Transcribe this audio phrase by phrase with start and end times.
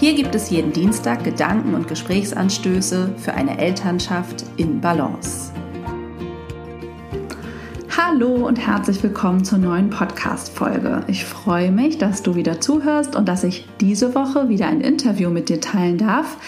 [0.00, 5.52] Hier gibt es jeden Dienstag Gedanken und Gesprächsanstöße für eine Elternschaft in Balance.
[7.94, 11.04] Hallo und herzlich willkommen zur neuen Podcast-Folge.
[11.06, 15.28] Ich freue mich, dass du wieder zuhörst und dass ich diese Woche wieder ein Interview
[15.28, 16.38] mit dir teilen darf.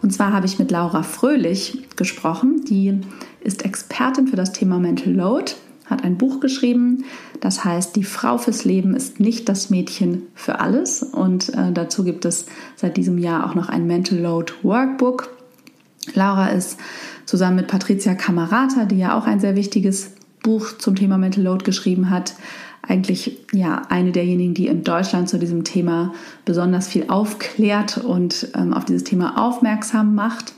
[0.00, 2.64] Und zwar habe ich mit Laura Fröhlich gesprochen.
[2.64, 2.98] Die
[3.40, 5.52] ist Expertin für das Thema Mental Load
[5.86, 7.04] hat ein Buch geschrieben,
[7.40, 11.02] das heißt Die Frau fürs Leben ist nicht das Mädchen für alles.
[11.02, 12.46] Und äh, dazu gibt es
[12.76, 15.30] seit diesem Jahr auch noch ein Mental Load Workbook.
[16.14, 16.78] Laura ist
[17.26, 21.64] zusammen mit Patricia Camarata, die ja auch ein sehr wichtiges Buch zum Thema Mental Load
[21.64, 22.34] geschrieben hat,
[22.82, 26.14] eigentlich ja eine derjenigen, die in Deutschland zu diesem Thema
[26.44, 30.52] besonders viel aufklärt und ähm, auf dieses Thema aufmerksam macht.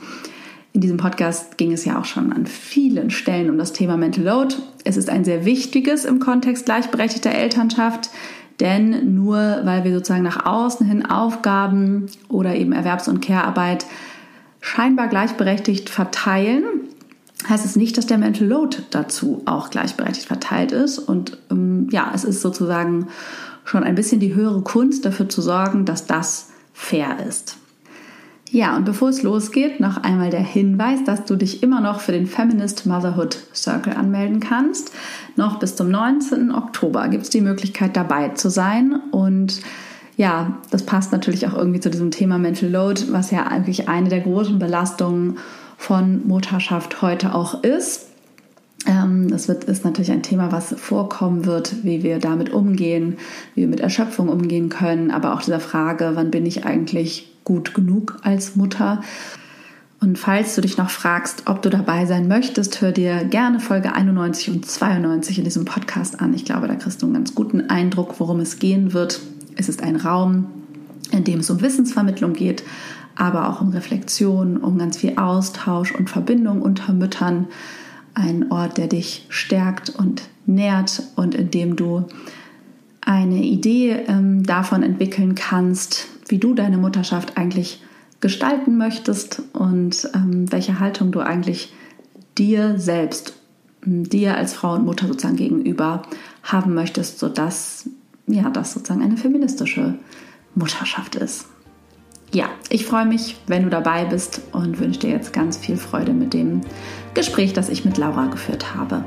[0.74, 4.24] In diesem Podcast ging es ja auch schon an vielen Stellen um das Thema Mental
[4.24, 4.56] Load.
[4.82, 8.10] Es ist ein sehr wichtiges im Kontext gleichberechtigter Elternschaft,
[8.58, 13.86] denn nur weil wir sozusagen nach außen hin Aufgaben oder eben Erwerbs- und Care-Arbeit
[14.60, 16.64] scheinbar gleichberechtigt verteilen,
[17.48, 20.98] heißt es nicht, dass der Mental Load dazu auch gleichberechtigt verteilt ist.
[20.98, 23.06] Und ähm, ja, es ist sozusagen
[23.64, 27.58] schon ein bisschen die höhere Kunst, dafür zu sorgen, dass das fair ist.
[28.54, 32.12] Ja, und bevor es losgeht, noch einmal der Hinweis, dass du dich immer noch für
[32.12, 34.92] den Feminist Motherhood Circle anmelden kannst.
[35.34, 36.52] Noch bis zum 19.
[36.52, 39.00] Oktober gibt es die Möglichkeit, dabei zu sein.
[39.10, 39.60] Und
[40.16, 44.08] ja, das passt natürlich auch irgendwie zu diesem Thema Mental Load, was ja eigentlich eine
[44.08, 45.38] der großen Belastungen
[45.76, 48.06] von Mutterschaft heute auch ist.
[48.86, 53.16] Ähm, das wird, ist natürlich ein Thema, was vorkommen wird, wie wir damit umgehen,
[53.54, 57.74] wie wir mit Erschöpfung umgehen können, aber auch dieser Frage, wann bin ich eigentlich gut
[57.74, 59.02] genug als Mutter.
[60.00, 63.94] Und falls du dich noch fragst, ob du dabei sein möchtest, hör dir gerne Folge
[63.94, 66.34] 91 und 92 in diesem Podcast an.
[66.34, 69.20] Ich glaube, da kriegst du einen ganz guten Eindruck, worum es gehen wird.
[69.56, 70.46] Es ist ein Raum,
[71.10, 72.64] in dem es um Wissensvermittlung geht,
[73.16, 77.46] aber auch um Reflexion, um ganz viel Austausch und Verbindung unter Müttern.
[78.14, 82.06] Ein Ort, der dich stärkt und nährt und in dem du
[83.00, 87.82] eine Idee ähm, davon entwickeln kannst, wie du deine Mutterschaft eigentlich
[88.20, 91.74] gestalten möchtest und ähm, welche Haltung du eigentlich
[92.38, 93.34] dir selbst,
[93.84, 96.02] dir als Frau und Mutter sozusagen gegenüber
[96.42, 97.88] haben möchtest, sodass
[98.26, 99.98] ja, das sozusagen eine feministische
[100.54, 101.46] Mutterschaft ist.
[102.32, 106.12] Ja, ich freue mich, wenn du dabei bist und wünsche dir jetzt ganz viel Freude
[106.12, 106.62] mit dem
[107.14, 109.04] Gespräch, das ich mit Laura geführt habe.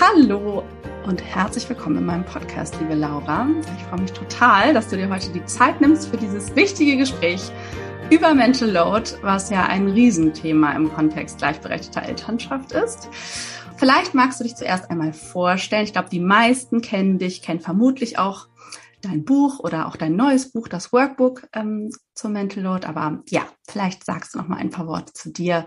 [0.00, 0.62] Hallo
[1.06, 3.46] und herzlich willkommen in meinem Podcast, liebe Laura.
[3.78, 7.40] Ich freue mich total, dass du dir heute die Zeit nimmst für dieses wichtige Gespräch
[8.10, 13.08] über Mental Load, was ja ein Riesenthema im Kontext gleichberechtigter Elternschaft ist.
[13.76, 15.84] Vielleicht magst du dich zuerst einmal vorstellen.
[15.84, 18.48] Ich glaube, die meisten kennen dich, kennen vermutlich auch
[19.02, 22.86] dein Buch oder auch dein neues Buch, das Workbook ähm, zum Mental Load.
[22.86, 25.66] Aber ja, vielleicht sagst du noch mal ein paar Worte zu dir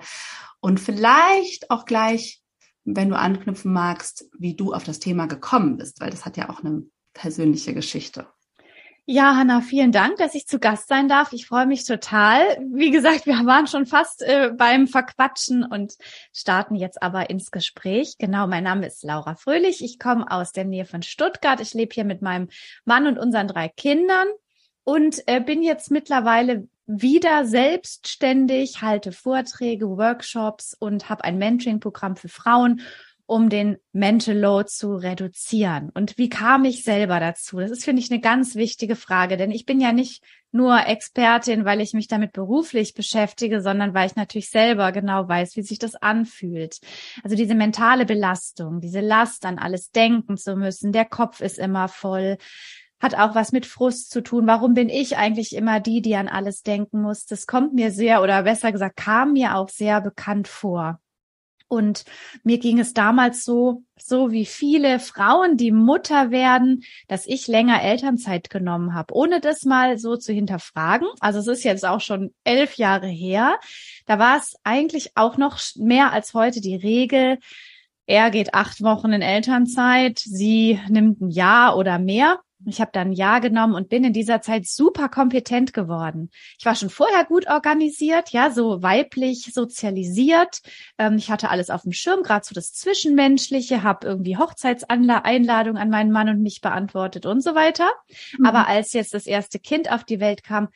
[0.60, 2.42] und vielleicht auch gleich
[2.84, 6.50] wenn du anknüpfen magst, wie du auf das Thema gekommen bist, weil das hat ja
[6.50, 6.84] auch eine
[7.14, 8.28] persönliche Geschichte.
[9.14, 11.34] Ja, Hanna, vielen Dank, dass ich zu Gast sein darf.
[11.34, 12.40] Ich freue mich total.
[12.72, 15.96] Wie gesagt, wir waren schon fast äh, beim Verquatschen und
[16.32, 18.16] starten jetzt aber ins Gespräch.
[18.20, 19.84] Genau, mein Name ist Laura Fröhlich.
[19.84, 21.60] Ich komme aus der Nähe von Stuttgart.
[21.60, 22.48] Ich lebe hier mit meinem
[22.86, 24.28] Mann und unseren drei Kindern
[24.86, 32.30] und äh, bin jetzt mittlerweile wieder selbstständig, halte Vorträge, Workshops und habe ein Mentoring-Programm für
[32.30, 32.80] Frauen,
[33.32, 35.90] um den Mental Load zu reduzieren.
[35.94, 37.60] Und wie kam ich selber dazu?
[37.60, 40.22] Das ist, finde ich, eine ganz wichtige Frage, denn ich bin ja nicht
[40.52, 45.56] nur Expertin, weil ich mich damit beruflich beschäftige, sondern weil ich natürlich selber genau weiß,
[45.56, 46.82] wie sich das anfühlt.
[47.24, 51.88] Also diese mentale Belastung, diese Last an alles denken zu müssen, der Kopf ist immer
[51.88, 52.38] voll,
[53.00, 54.46] hat auch was mit Frust zu tun.
[54.46, 57.28] Warum bin ich eigentlich immer die, die an alles denken muss?
[57.28, 61.00] Das kommt mir sehr oder besser gesagt kam mir auch sehr bekannt vor.
[61.72, 62.04] Und
[62.44, 67.82] mir ging es damals so, so wie viele Frauen, die Mutter werden, dass ich länger
[67.82, 71.08] Elternzeit genommen habe, ohne das mal so zu hinterfragen.
[71.22, 73.58] Also es ist jetzt auch schon elf Jahre her.
[74.06, 77.38] Da war es eigentlich auch noch mehr als heute die Regel.
[78.06, 83.12] Er geht acht Wochen in Elternzeit, sie nimmt ein Jahr oder mehr Ich habe dann
[83.12, 86.30] Jahr genommen und bin in dieser Zeit super kompetent geworden.
[86.60, 90.62] Ich war schon vorher gut organisiert, ja, so weiblich sozialisiert.
[90.98, 95.90] Ähm, ich hatte alles auf dem Schirm, gerade so das Zwischenmenschliche, habe irgendwie Hochzeitseinladung an
[95.90, 97.90] meinen Mann und mich beantwortet und so weiter.
[98.38, 98.46] Mhm.
[98.46, 100.70] Aber als jetzt das erste Kind auf die Welt kam,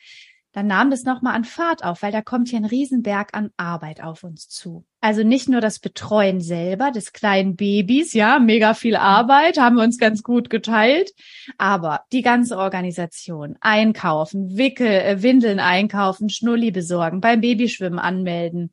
[0.56, 4.02] dann nahm das nochmal an Fahrt auf, weil da kommt hier ein Riesenberg an Arbeit
[4.02, 4.86] auf uns zu.
[5.02, 9.84] Also nicht nur das Betreuen selber des kleinen Babys, ja, mega viel Arbeit, haben wir
[9.84, 11.12] uns ganz gut geteilt,
[11.58, 18.72] aber die ganze Organisation, einkaufen, Wickel, äh, Windeln einkaufen, Schnulli besorgen, beim Babyschwimmen anmelden,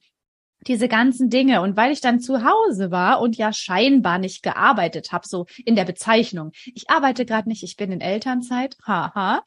[0.67, 1.61] diese ganzen Dinge.
[1.61, 5.75] Und weil ich dann zu Hause war und ja scheinbar nicht gearbeitet habe, so in
[5.75, 9.43] der Bezeichnung, ich arbeite gerade nicht, ich bin in Elternzeit, haha,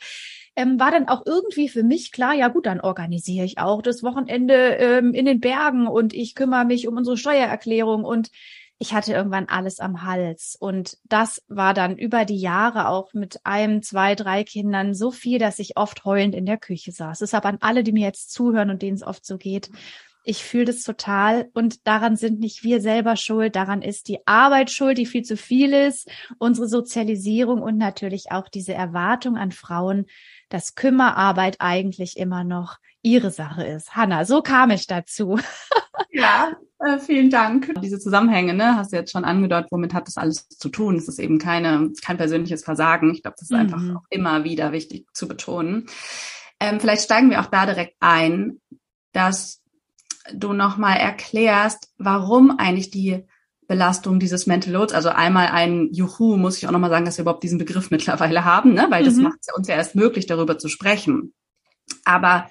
[0.56, 4.02] ähm, war dann auch irgendwie für mich klar, ja gut, dann organisiere ich auch das
[4.02, 8.30] Wochenende ähm, in den Bergen und ich kümmere mich um unsere Steuererklärung und
[8.78, 10.56] ich hatte irgendwann alles am Hals.
[10.58, 15.38] Und das war dann über die Jahre auch mit einem, zwei, drei Kindern so viel,
[15.38, 17.22] dass ich oft heulend in der Küche saß.
[17.22, 19.70] Ist aber an alle, die mir jetzt zuhören und denen es oft so geht.
[20.28, 24.72] Ich fühle das total und daran sind nicht wir selber schuld, daran ist die Arbeit
[24.72, 30.06] schuld, die viel zu viel ist, unsere Sozialisierung und natürlich auch diese Erwartung an Frauen,
[30.48, 33.94] dass Kümmerarbeit eigentlich immer noch ihre Sache ist.
[33.94, 35.38] Hanna, so kam ich dazu.
[36.10, 37.72] ja, äh, vielen Dank.
[37.80, 40.96] Diese Zusammenhänge, ne, hast du jetzt schon angedeutet, womit hat das alles zu tun?
[40.96, 43.12] Es ist eben keine, kein persönliches Versagen.
[43.14, 43.60] Ich glaube, das ist mhm.
[43.60, 45.86] einfach auch immer wieder wichtig zu betonen.
[46.58, 48.60] Ähm, vielleicht steigen wir auch da direkt ein,
[49.12, 49.62] dass
[50.34, 53.24] du nochmal erklärst, warum eigentlich die
[53.66, 54.92] Belastung dieses Mental Loads.
[54.92, 58.44] Also einmal ein Juhu, muss ich auch nochmal sagen, dass wir überhaupt diesen Begriff mittlerweile
[58.44, 58.86] haben, ne?
[58.90, 59.24] weil das mhm.
[59.24, 61.34] macht es uns ja erst möglich, darüber zu sprechen.
[62.04, 62.48] Aber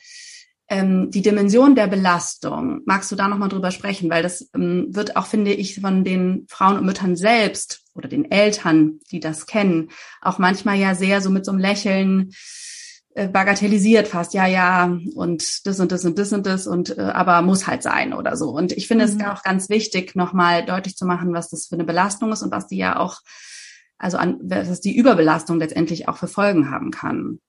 [0.67, 4.09] ähm, die Dimension der Belastung, magst du da nochmal drüber sprechen?
[4.09, 8.29] Weil das ähm, wird auch, finde ich, von den Frauen und Müttern selbst oder den
[8.29, 9.89] Eltern, die das kennen,
[10.21, 12.31] auch manchmal ja sehr so mit so einem Lächeln
[13.15, 17.41] bagatellisiert fast, ja, ja, und das und das und das und das und äh, aber
[17.41, 18.49] muss halt sein oder so.
[18.49, 19.19] Und ich finde mhm.
[19.19, 22.51] es auch ganz wichtig, nochmal deutlich zu machen, was das für eine Belastung ist und
[22.51, 23.21] was die ja auch,
[23.97, 27.39] also an, was die Überbelastung letztendlich auch für Folgen haben kann.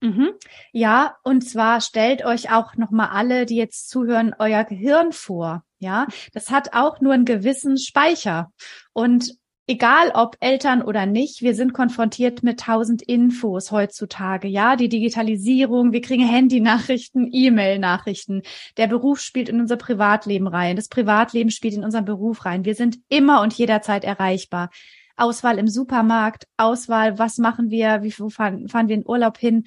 [0.00, 0.30] Mhm.
[0.72, 5.64] Ja, und zwar stellt euch auch nochmal alle, die jetzt zuhören, euer Gehirn vor.
[5.80, 8.52] Ja, das hat auch nur einen gewissen Speicher.
[8.92, 9.34] Und
[9.68, 14.48] egal ob Eltern oder nicht, wir sind konfrontiert mit tausend Infos heutzutage.
[14.48, 18.42] Ja, die Digitalisierung, wir kriegen Handynachrichten, E-Mail-Nachrichten.
[18.78, 20.74] Der Beruf spielt in unser Privatleben rein.
[20.74, 22.64] Das Privatleben spielt in unseren Beruf rein.
[22.64, 24.70] Wir sind immer und jederzeit erreichbar.
[25.16, 29.64] Auswahl im Supermarkt, Auswahl, was machen wir, wie wo fahren, fahren wir in Urlaub hin?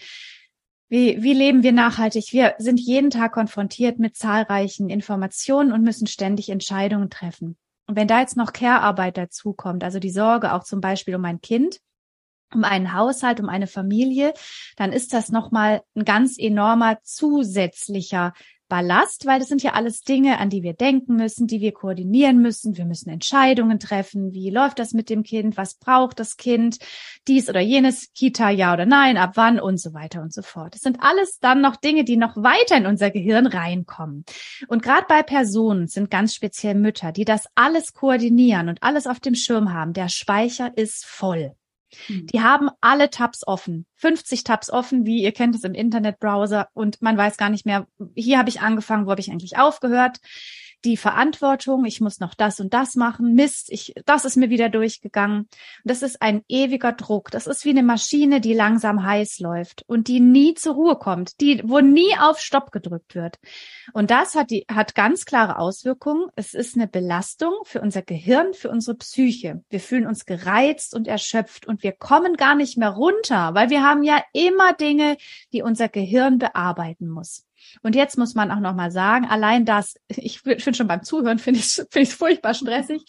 [0.89, 2.31] Wie, wie leben wir nachhaltig?
[2.31, 7.57] Wir sind jeden Tag konfrontiert mit zahlreichen Informationen und müssen ständig Entscheidungen treffen.
[7.91, 11.41] Und wenn da jetzt noch Care-Arbeit dazukommt, also die Sorge auch zum Beispiel um ein
[11.41, 11.81] Kind,
[12.53, 14.33] um einen Haushalt, um eine Familie,
[14.77, 18.31] dann ist das nochmal ein ganz enormer zusätzlicher
[18.71, 22.41] Ballast, weil das sind ja alles Dinge, an die wir denken müssen, die wir koordinieren
[22.41, 22.77] müssen.
[22.77, 24.31] Wir müssen Entscheidungen treffen.
[24.31, 25.57] Wie läuft das mit dem Kind?
[25.57, 26.77] Was braucht das Kind?
[27.27, 30.73] Dies oder jenes, Kita, ja oder nein, ab wann und so weiter und so fort.
[30.73, 34.23] Das sind alles dann noch Dinge, die noch weiter in unser Gehirn reinkommen.
[34.69, 39.19] Und gerade bei Personen sind ganz speziell Mütter, die das alles koordinieren und alles auf
[39.19, 39.91] dem Schirm haben.
[39.91, 41.51] Der Speicher ist voll.
[42.07, 42.27] Hm.
[42.27, 46.69] Die haben alle Tabs offen, 50 Tabs offen, wie ihr kennt es im Internetbrowser.
[46.73, 50.19] Und man weiß gar nicht mehr, hier habe ich angefangen, wo habe ich eigentlich aufgehört
[50.85, 54.69] die Verantwortung, ich muss noch das und das machen, Mist, ich, das ist mir wieder
[54.69, 55.41] durchgegangen.
[55.41, 55.49] Und
[55.83, 57.31] das ist ein ewiger Druck.
[57.31, 61.39] Das ist wie eine Maschine, die langsam heiß läuft und die nie zur Ruhe kommt,
[61.39, 63.39] die, wo nie auf Stopp gedrückt wird.
[63.93, 66.27] Und das hat die, hat ganz klare Auswirkungen.
[66.35, 69.63] Es ist eine Belastung für unser Gehirn, für unsere Psyche.
[69.69, 73.83] Wir fühlen uns gereizt und erschöpft und wir kommen gar nicht mehr runter, weil wir
[73.83, 75.17] haben ja immer Dinge,
[75.53, 77.45] die unser Gehirn bearbeiten muss.
[77.81, 81.39] Und jetzt muss man auch noch mal sagen, allein das, ich finde schon beim Zuhören
[81.39, 83.03] finde ich finde ich furchtbar stressig.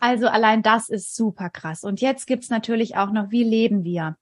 [0.00, 1.82] Also allein das ist super krass.
[1.84, 4.16] Und jetzt gibt's natürlich auch noch, wie leben wir?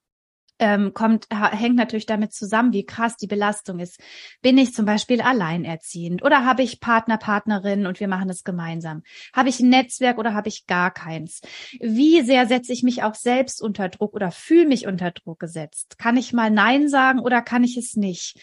[0.59, 3.99] Ähm, kommt, hängt natürlich damit zusammen, wie krass die Belastung ist.
[4.41, 9.01] Bin ich zum Beispiel alleinerziehend oder habe ich Partner, Partnerin und wir machen das gemeinsam?
[9.33, 11.41] Habe ich ein Netzwerk oder habe ich gar keins?
[11.81, 15.97] Wie sehr setze ich mich auch selbst unter Druck oder fühle mich unter Druck gesetzt?
[15.97, 18.39] Kann ich mal Nein sagen oder kann ich es nicht?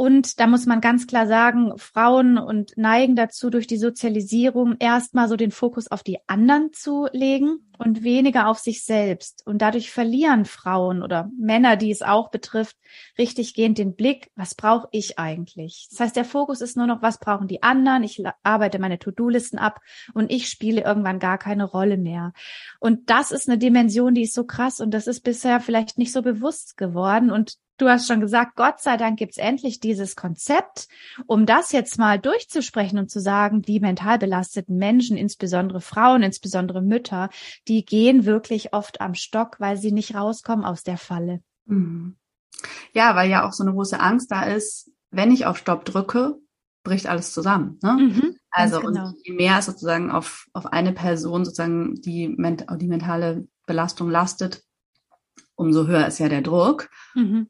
[0.00, 5.28] Und da muss man ganz klar sagen, Frauen und neigen dazu, durch die Sozialisierung erstmal
[5.28, 9.44] so den Fokus auf die anderen zu legen und weniger auf sich selbst.
[9.44, 12.76] Und dadurch verlieren Frauen oder Männer, die es auch betrifft,
[13.18, 15.88] richtig gehend den Blick, was brauche ich eigentlich?
[15.90, 18.04] Das heißt, der Fokus ist nur noch, was brauchen die anderen?
[18.04, 19.80] Ich arbeite meine To-Do-Listen ab
[20.14, 22.34] und ich spiele irgendwann gar keine Rolle mehr.
[22.78, 26.12] Und das ist eine Dimension, die ist so krass und das ist bisher vielleicht nicht
[26.12, 27.32] so bewusst geworden.
[27.32, 30.88] Und Du hast schon gesagt, Gott sei Dank gibt's endlich dieses Konzept,
[31.26, 36.82] um das jetzt mal durchzusprechen und zu sagen, die mental belasteten Menschen, insbesondere Frauen, insbesondere
[36.82, 37.30] Mütter,
[37.68, 41.40] die gehen wirklich oft am Stock, weil sie nicht rauskommen aus der Falle.
[41.66, 42.16] Mhm.
[42.92, 46.36] Ja, weil ja auch so eine große Angst da ist, wenn ich auf Stopp drücke,
[46.82, 47.78] bricht alles zusammen.
[47.82, 47.92] Ne?
[47.92, 49.08] Mhm, also genau.
[49.08, 54.64] und je mehr sozusagen auf, auf eine Person sozusagen die, die mentale Belastung lastet,
[55.54, 56.88] umso höher ist ja der Druck.
[57.14, 57.48] Mhm.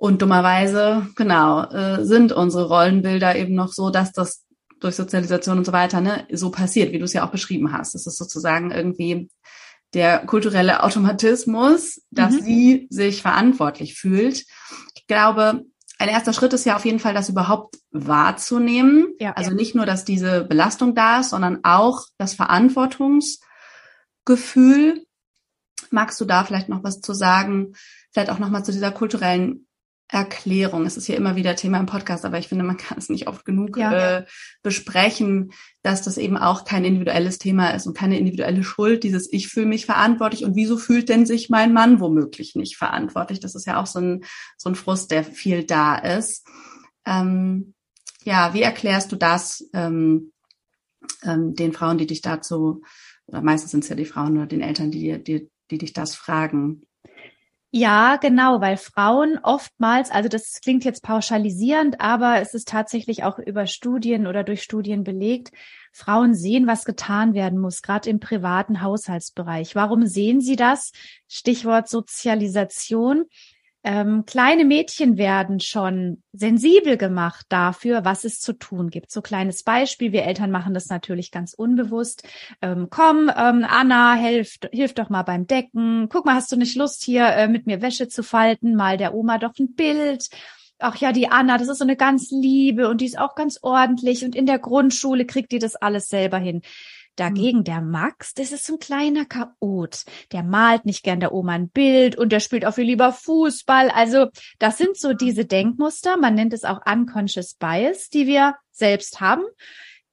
[0.00, 4.46] Und dummerweise, genau, äh, sind unsere Rollenbilder eben noch so, dass das
[4.80, 7.94] durch Sozialisation und so weiter ne, so passiert, wie du es ja auch beschrieben hast.
[7.94, 9.28] Das ist sozusagen irgendwie
[9.92, 12.40] der kulturelle Automatismus, dass mhm.
[12.40, 14.46] sie sich verantwortlich fühlt.
[14.94, 15.66] Ich glaube,
[15.98, 19.08] ein erster Schritt ist ja auf jeden Fall, das überhaupt wahrzunehmen.
[19.20, 19.56] Ja, also ja.
[19.56, 25.04] nicht nur, dass diese Belastung da ist, sondern auch das Verantwortungsgefühl.
[25.90, 27.74] Magst du da vielleicht noch was zu sagen?
[28.12, 29.66] Vielleicht auch nochmal zu dieser kulturellen
[30.12, 30.86] Erklärung.
[30.86, 33.28] Es ist ja immer wieder Thema im Podcast, aber ich finde, man kann es nicht
[33.28, 34.18] oft genug ja.
[34.18, 34.26] äh,
[34.62, 35.52] besprechen,
[35.82, 39.66] dass das eben auch kein individuelles Thema ist und keine individuelle Schuld, dieses Ich fühle
[39.66, 43.38] mich verantwortlich und wieso fühlt denn sich mein Mann womöglich nicht verantwortlich?
[43.38, 44.24] Das ist ja auch so ein,
[44.56, 46.44] so ein Frust, der viel da ist.
[47.06, 47.74] Ähm,
[48.24, 50.32] ja, wie erklärst du das ähm,
[51.22, 52.82] ähm, den Frauen, die dich dazu,
[53.26, 56.16] oder meistens sind es ja die Frauen oder den Eltern, die, die, die dich das
[56.16, 56.82] fragen?
[57.72, 63.38] Ja, genau, weil Frauen oftmals, also das klingt jetzt pauschalisierend, aber es ist tatsächlich auch
[63.38, 65.52] über Studien oder durch Studien belegt,
[65.92, 69.76] Frauen sehen, was getan werden muss, gerade im privaten Haushaltsbereich.
[69.76, 70.90] Warum sehen sie das?
[71.28, 73.26] Stichwort Sozialisation.
[73.82, 79.10] Ähm, kleine Mädchen werden schon sensibel gemacht dafür, was es zu tun gibt.
[79.10, 80.12] So kleines Beispiel.
[80.12, 82.28] Wir Eltern machen das natürlich ganz unbewusst.
[82.60, 86.08] Ähm, komm, ähm, Anna, hilf, hilf doch mal beim Decken.
[86.10, 88.76] Guck mal, hast du nicht Lust hier äh, mit mir Wäsche zu falten?
[88.76, 90.28] Mal der Oma doch ein Bild.
[90.78, 93.58] Ach ja, die Anna, das ist so eine ganz liebe und die ist auch ganz
[93.62, 96.62] ordentlich und in der Grundschule kriegt die das alles selber hin.
[97.20, 97.64] Dagegen hm.
[97.64, 100.04] der Max, das ist so ein kleiner Chaot.
[100.32, 103.90] Der malt nicht gern der Oma ein Bild und der spielt auch viel lieber Fußball.
[103.90, 106.16] Also das sind so diese Denkmuster.
[106.16, 109.42] Man nennt es auch unconscious bias, die wir selbst haben.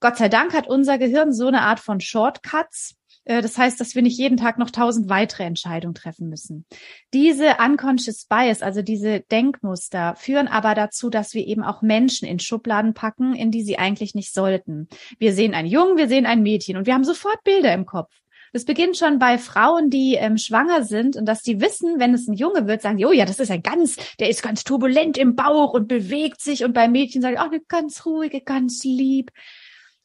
[0.01, 2.97] Gott sei Dank hat unser Gehirn so eine Art von Shortcuts,
[3.27, 6.65] das heißt, dass wir nicht jeden Tag noch tausend weitere Entscheidungen treffen müssen.
[7.13, 12.39] Diese unconscious bias, also diese Denkmuster, führen aber dazu, dass wir eben auch Menschen in
[12.39, 14.87] Schubladen packen, in die sie eigentlich nicht sollten.
[15.19, 18.13] Wir sehen einen Jungen, wir sehen ein Mädchen und wir haben sofort Bilder im Kopf.
[18.53, 22.27] Das beginnt schon bei Frauen, die ähm, schwanger sind und dass die wissen, wenn es
[22.27, 25.17] ein Junge wird, sagen die, oh ja, das ist ein ganz, der ist ganz turbulent
[25.17, 29.31] im Bauch und bewegt sich und bei Mädchen sagen, oh, eine ganz ruhige, ganz lieb.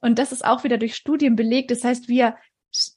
[0.00, 1.71] Und das ist auch wieder durch Studien belegt.
[1.71, 2.35] Das heißt, wir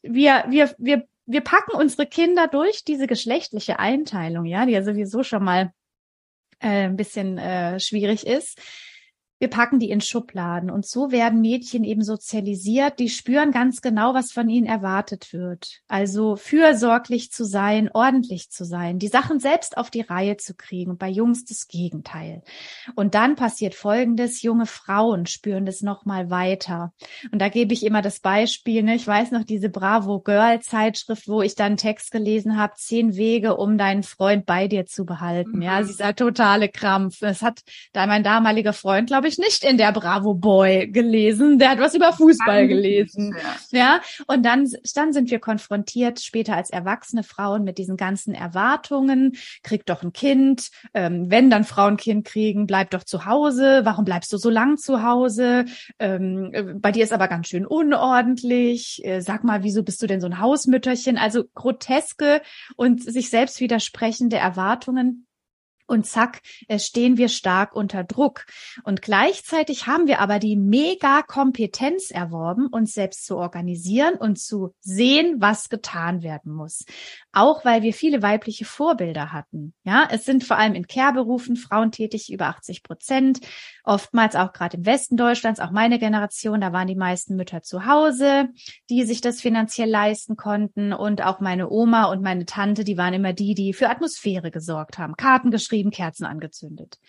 [0.01, 5.23] wir, wir, wir, wir packen unsere Kinder durch diese geschlechtliche Einteilung, ja, die ja sowieso
[5.23, 5.71] schon mal
[6.59, 8.59] äh, ein bisschen äh, schwierig ist
[9.39, 10.71] wir packen die in Schubladen.
[10.71, 12.99] Und so werden Mädchen eben sozialisiert.
[12.99, 15.81] Die spüren ganz genau, was von ihnen erwartet wird.
[15.87, 20.91] Also fürsorglich zu sein, ordentlich zu sein, die Sachen selbst auf die Reihe zu kriegen.
[20.91, 22.43] Und bei Jungs das Gegenteil.
[22.95, 24.41] Und dann passiert Folgendes.
[24.41, 26.93] Junge Frauen spüren das nochmal weiter.
[27.31, 28.83] Und da gebe ich immer das Beispiel.
[28.83, 28.95] Ne?
[28.95, 32.73] Ich weiß noch diese Bravo Girl Zeitschrift, wo ich dann Text gelesen habe.
[32.77, 35.57] Zehn Wege, um deinen Freund bei dir zu behalten.
[35.57, 35.61] Mhm.
[35.61, 37.19] Ja, sie sagt totale Krampf.
[37.19, 37.61] Das hat
[37.93, 41.59] da mein damaliger Freund, glaube ich, ich, nicht in der Bravo Boy gelesen.
[41.59, 43.35] Der hat was über Fußball gelesen.
[43.71, 44.01] Ja.
[44.27, 49.33] Und dann, dann sind wir konfrontiert später als erwachsene Frauen mit diesen ganzen Erwartungen.
[49.63, 50.69] Krieg doch ein Kind.
[50.93, 53.81] Ähm, wenn dann Frauen ein Kind kriegen, bleib doch zu Hause.
[53.83, 55.65] Warum bleibst du so lang zu Hause?
[55.99, 59.01] Ähm, äh, bei dir ist aber ganz schön unordentlich.
[59.03, 61.17] Äh, sag mal, wieso bist du denn so ein Hausmütterchen?
[61.17, 62.41] Also groteske
[62.75, 65.24] und sich selbst widersprechende Erwartungen
[65.87, 68.45] und zack, äh, stehen wir stark unter Druck.
[68.83, 74.73] Und gleichzeitig haben wir aber die mega Kompetenz erworben, uns selbst zu organisieren und zu
[74.79, 76.85] sehen, was getan werden muss.
[77.37, 79.73] Auch weil wir viele weibliche Vorbilder hatten.
[79.83, 83.41] Ja, es sind vor allem in Care-Berufen Frauen tätig, über 80 Prozent.
[83.83, 87.85] Oftmals auch gerade im Westen Deutschlands, auch meine Generation, da waren die meisten Mütter zu
[87.85, 88.47] Hause,
[88.89, 90.93] die sich das finanziell leisten konnten.
[90.93, 94.97] Und auch meine Oma und meine Tante, die waren immer die, die für Atmosphäre gesorgt
[94.97, 96.99] haben, Karten geschrieben, Kerzen angezündet.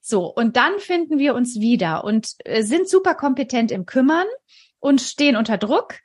[0.00, 4.26] So, und dann finden wir uns wieder und äh, sind super kompetent im Kümmern
[4.80, 6.00] und stehen unter Druck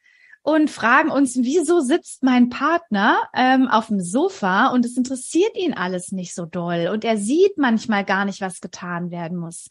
[0.48, 5.74] und fragen uns, wieso sitzt mein Partner ähm, auf dem Sofa und es interessiert ihn
[5.74, 9.68] alles nicht so doll und er sieht manchmal gar nicht, was getan werden muss.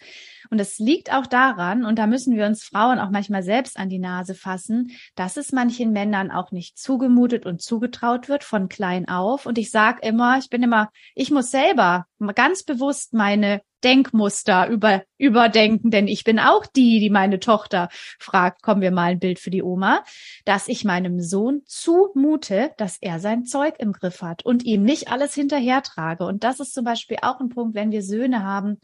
[0.50, 3.88] Und es liegt auch daran, und da müssen wir uns Frauen auch manchmal selbst an
[3.88, 9.08] die Nase fassen, dass es manchen Männern auch nicht zugemutet und zugetraut wird von klein
[9.08, 9.46] auf.
[9.46, 12.04] Und ich sage immer, ich bin immer, ich muss selber
[12.34, 18.62] ganz bewusst meine Denkmuster über, überdenken, denn ich bin auch die, die meine Tochter fragt,
[18.62, 20.02] kommen wir mal ein Bild für die Oma,
[20.44, 25.12] dass ich meinem Sohn zumute, dass er sein Zeug im Griff hat und ihm nicht
[25.12, 26.24] alles hinterher trage.
[26.24, 28.80] Und das ist zum Beispiel auch ein Punkt, wenn wir Söhne haben,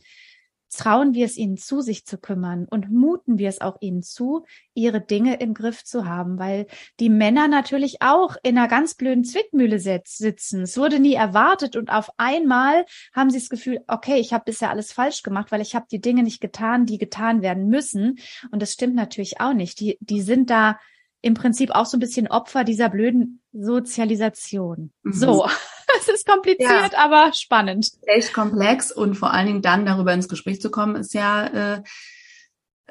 [0.72, 4.44] trauen wir es ihnen zu, sich zu kümmern und muten wir es auch ihnen zu,
[4.74, 6.66] ihre Dinge im Griff zu haben, weil
[7.00, 10.62] die Männer natürlich auch in einer ganz blöden Zwickmühle sitzen.
[10.62, 14.70] Es wurde nie erwartet und auf einmal haben sie das Gefühl, okay, ich habe bisher
[14.70, 18.18] alles falsch gemacht, weil ich habe die Dinge nicht getan, die getan werden müssen.
[18.50, 19.80] Und das stimmt natürlich auch nicht.
[19.80, 20.78] Die, die sind da
[21.22, 24.92] im Prinzip auch so ein bisschen Opfer dieser blöden Sozialisation.
[25.02, 25.12] Mhm.
[25.12, 25.46] So,
[26.00, 26.98] es ist kompliziert, ja.
[26.98, 27.90] aber spannend.
[28.02, 31.82] Echt komplex und vor allen Dingen dann darüber ins Gespräch zu kommen, ist ja äh,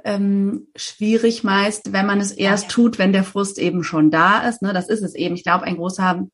[0.03, 2.73] ähm, schwierig meist, wenn man es erst ja, ja.
[2.73, 4.61] tut, wenn der Frust eben schon da ist.
[4.61, 4.73] Ne?
[4.73, 5.35] Das ist es eben.
[5.35, 6.25] Ich glaube, ein großer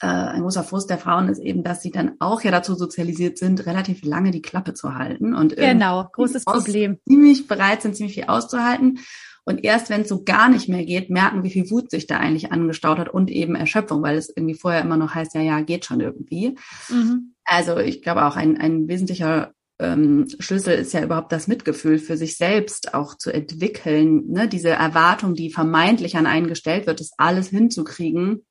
[0.00, 3.38] äh, ein großer Frust der Frauen ist eben, dass sie dann auch ja dazu sozialisiert
[3.38, 8.14] sind, relativ lange die Klappe zu halten und genau großes Problem ziemlich bereit sind, ziemlich
[8.14, 9.00] viel auszuhalten
[9.48, 12.18] und erst wenn es so gar nicht mehr geht, merken, wie viel Wut sich da
[12.18, 15.62] eigentlich angestaut hat und eben Erschöpfung, weil es irgendwie vorher immer noch heißt, ja, ja,
[15.62, 16.58] geht schon irgendwie.
[16.90, 17.32] Mhm.
[17.46, 22.18] Also ich glaube auch ein, ein wesentlicher ähm, Schlüssel ist ja überhaupt das Mitgefühl für
[22.18, 24.48] sich selbst auch zu entwickeln, ne?
[24.48, 28.44] diese Erwartung, die vermeintlich an einen gestellt wird, das alles hinzukriegen,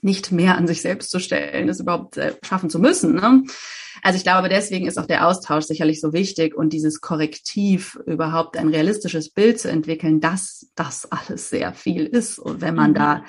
[0.00, 3.14] nicht mehr an sich selbst zu stellen, das überhaupt äh, schaffen zu müssen.
[3.14, 3.44] Ne?
[4.02, 8.56] Also ich glaube, deswegen ist auch der Austausch sicherlich so wichtig und dieses Korrektiv überhaupt
[8.56, 12.94] ein realistisches Bild zu entwickeln, dass das alles sehr viel ist und wenn man mhm.
[12.94, 13.24] da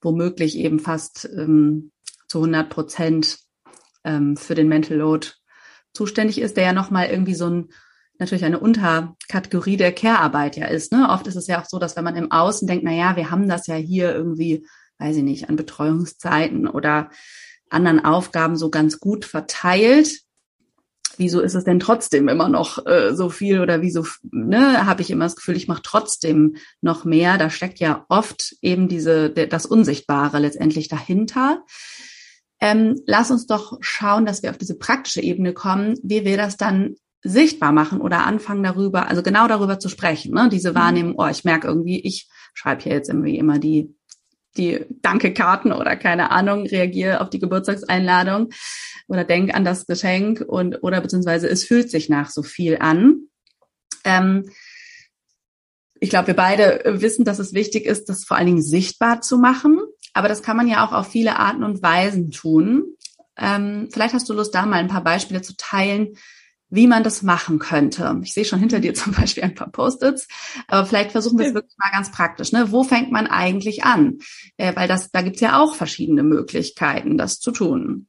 [0.00, 1.90] womöglich eben fast ähm,
[2.28, 3.38] zu 100 Prozent
[4.04, 5.28] ähm, für den Mental Load
[5.92, 7.68] zuständig ist, der ja nochmal irgendwie so ein
[8.18, 10.92] natürlich eine Unterkategorie der Care-Arbeit ja ist.
[10.92, 11.08] Ne?
[11.10, 13.30] Oft ist es ja auch so, dass wenn man im Außen denkt, na ja, wir
[13.30, 14.64] haben das ja hier irgendwie,
[15.02, 17.10] weiß ich nicht, an Betreuungszeiten oder
[17.68, 20.20] anderen Aufgaben so ganz gut verteilt.
[21.16, 25.10] Wieso ist es denn trotzdem immer noch äh, so viel oder wieso ne, habe ich
[25.10, 27.36] immer das Gefühl, ich mache trotzdem noch mehr?
[27.36, 31.64] Da steckt ja oft eben diese das Unsichtbare letztendlich dahinter.
[32.60, 36.56] Ähm, lass uns doch schauen, dass wir auf diese praktische Ebene kommen, wie wir das
[36.56, 40.48] dann sichtbar machen oder anfangen darüber, also genau darüber zu sprechen, ne?
[40.50, 40.74] diese mhm.
[40.76, 43.94] Wahrnehmung, oh, ich merke irgendwie, ich schreibe hier jetzt irgendwie immer die
[44.56, 48.50] die Danke-Karten oder keine Ahnung, reagiere auf die Geburtstagseinladung
[49.08, 53.28] oder denk an das Geschenk und oder beziehungsweise es fühlt sich nach so viel an.
[54.04, 54.50] Ähm,
[56.00, 59.38] ich glaube, wir beide wissen, dass es wichtig ist, das vor allen Dingen sichtbar zu
[59.38, 59.80] machen.
[60.14, 62.96] Aber das kann man ja auch auf viele Arten und Weisen tun.
[63.38, 66.16] Ähm, vielleicht hast du Lust, da mal ein paar Beispiele zu teilen,
[66.72, 68.18] wie man das machen könnte.
[68.22, 70.26] Ich sehe schon hinter dir zum Beispiel ein paar Post-its,
[70.66, 72.50] aber vielleicht versuchen wir es wirklich mal ganz praktisch.
[72.52, 72.72] Ne?
[72.72, 74.18] Wo fängt man eigentlich an?
[74.56, 78.08] Äh, weil das, da gibt's ja auch verschiedene Möglichkeiten, das zu tun.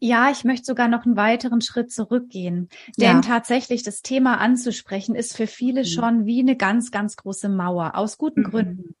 [0.00, 2.68] Ja, ich möchte sogar noch einen weiteren Schritt zurückgehen.
[2.98, 3.20] Denn ja.
[3.20, 5.86] tatsächlich das Thema anzusprechen ist für viele mhm.
[5.86, 8.50] schon wie eine ganz, ganz große Mauer, aus guten mhm.
[8.50, 8.94] Gründen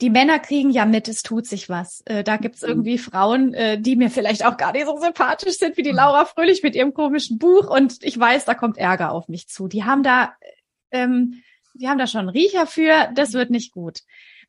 [0.00, 2.02] die Männer kriegen ja mit, es tut sich was.
[2.06, 2.68] Äh, da gibt's mhm.
[2.68, 5.90] irgendwie Frauen, äh, die mir vielleicht auch gar nicht so sympathisch sind wie die.
[5.90, 7.68] Laura Fröhlich mit ihrem komischen Buch.
[7.68, 9.68] Und ich weiß, da kommt Ärger auf mich zu.
[9.68, 10.34] Die haben da,
[10.90, 11.42] ähm,
[11.74, 14.00] die haben da schon einen Riecher für, das wird nicht gut.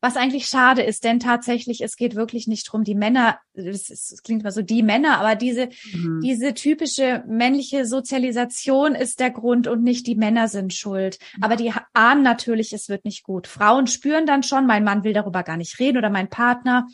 [0.04, 4.42] Was eigentlich schade ist, denn tatsächlich, es geht wirklich nicht drum, die Männer, es, klingt
[4.42, 6.20] immer so die Männer, aber diese, mhm.
[6.20, 11.18] diese typische männliche Sozialisation ist der Grund und nicht die Männer sind schuld.
[11.36, 11.44] Mhm.
[11.44, 13.46] Aber die ahnen natürlich, es wird nicht gut.
[13.46, 16.88] Frauen spüren dann schon, mein Mann will darüber gar nicht reden oder mein Partner,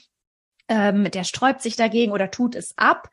[0.69, 3.09] ähm, der sträubt sich dagegen oder tut es ab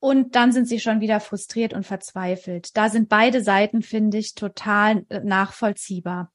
[0.00, 2.74] und dann sind sie schon wieder frustriert und verzweifelt.
[2.76, 6.32] Da sind beide Seiten, finde ich, total äh, nachvollziehbar.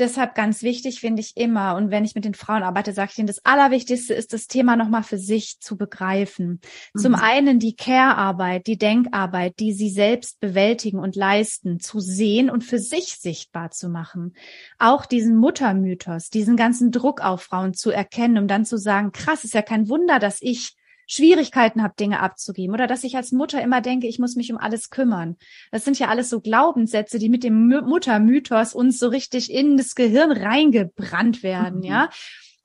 [0.00, 3.18] Deshalb ganz wichtig finde ich immer, und wenn ich mit den Frauen arbeite, sage ich
[3.18, 6.60] ihnen, das Allerwichtigste ist, das Thema nochmal für sich zu begreifen.
[6.92, 6.98] Mhm.
[6.98, 12.64] Zum einen die Care-Arbeit, die Denkarbeit, die sie selbst bewältigen und leisten, zu sehen und
[12.64, 14.34] für sich sichtbar zu machen.
[14.80, 19.44] Auch diesen Muttermythos, diesen ganzen Druck auf Frauen zu erkennen, um dann zu sagen, krass,
[19.44, 20.74] ist ja kein Wunder, dass ich
[21.06, 24.58] Schwierigkeiten habe, Dinge abzugeben oder dass ich als Mutter immer denke, ich muss mich um
[24.58, 25.36] alles kümmern.
[25.70, 29.94] Das sind ja alles so Glaubenssätze, die mit dem Muttermythos uns so richtig in das
[29.94, 31.84] Gehirn reingebrannt werden, mhm.
[31.84, 32.10] ja.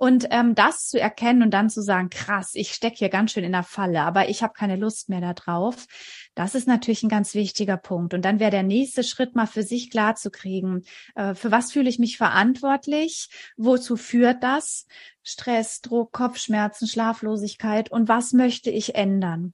[0.02, 3.44] Und ähm, das zu erkennen und dann zu sagen, krass, ich stecke hier ganz schön
[3.44, 5.88] in der Falle, aber ich habe keine Lust mehr darauf,
[6.36, 8.14] Das ist natürlich ein ganz wichtiger Punkt.
[8.14, 10.84] Und dann wäre der nächste Schritt mal für sich klar zu kriegen,
[11.16, 14.88] äh, für was fühle ich mich verantwortlich, wozu führt das?
[15.24, 19.54] Stress, Druck, Kopfschmerzen, Schlaflosigkeit und was möchte ich ändern?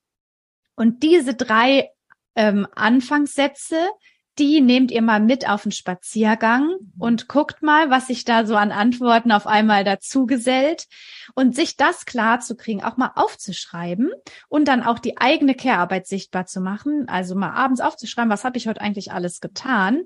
[0.76, 1.90] Und diese drei
[2.36, 3.90] ähm, Anfangssätze,
[4.38, 6.92] die nehmt ihr mal mit auf den Spaziergang mhm.
[6.98, 10.88] und guckt mal, was sich da so an Antworten auf einmal dazu gesellt
[11.34, 14.12] und sich das klar zu kriegen, auch mal aufzuschreiben
[14.50, 18.58] und dann auch die eigene Care-Arbeit sichtbar zu machen, also mal abends aufzuschreiben, was habe
[18.58, 20.04] ich heute eigentlich alles getan,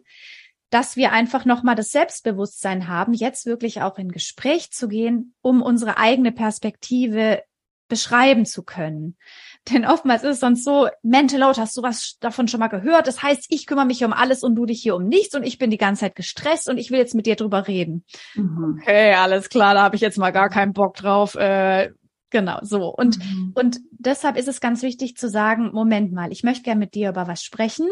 [0.70, 5.64] dass wir einfach nochmal das Selbstbewusstsein haben, jetzt wirklich auch in Gespräch zu gehen, um
[5.64, 7.42] unsere eigene Perspektive
[7.88, 9.18] beschreiben zu können.
[9.72, 13.08] Denn oftmals ist es sonst so, Mental Load, hast du was davon schon mal gehört?
[13.08, 15.58] Das heißt, ich kümmere mich um alles und du dich hier um nichts und ich
[15.58, 18.04] bin die ganze Zeit gestresst und ich will jetzt mit dir drüber reden.
[18.36, 18.80] Mhm.
[18.82, 21.36] Okay, alles klar, da habe ich jetzt mal gar keinen Bock drauf.
[21.36, 21.92] Äh,
[22.30, 22.90] genau, so.
[22.90, 23.52] Und, mhm.
[23.56, 27.10] und deshalb ist es ganz wichtig zu sagen, Moment mal, ich möchte gerne mit dir
[27.10, 27.88] über was sprechen.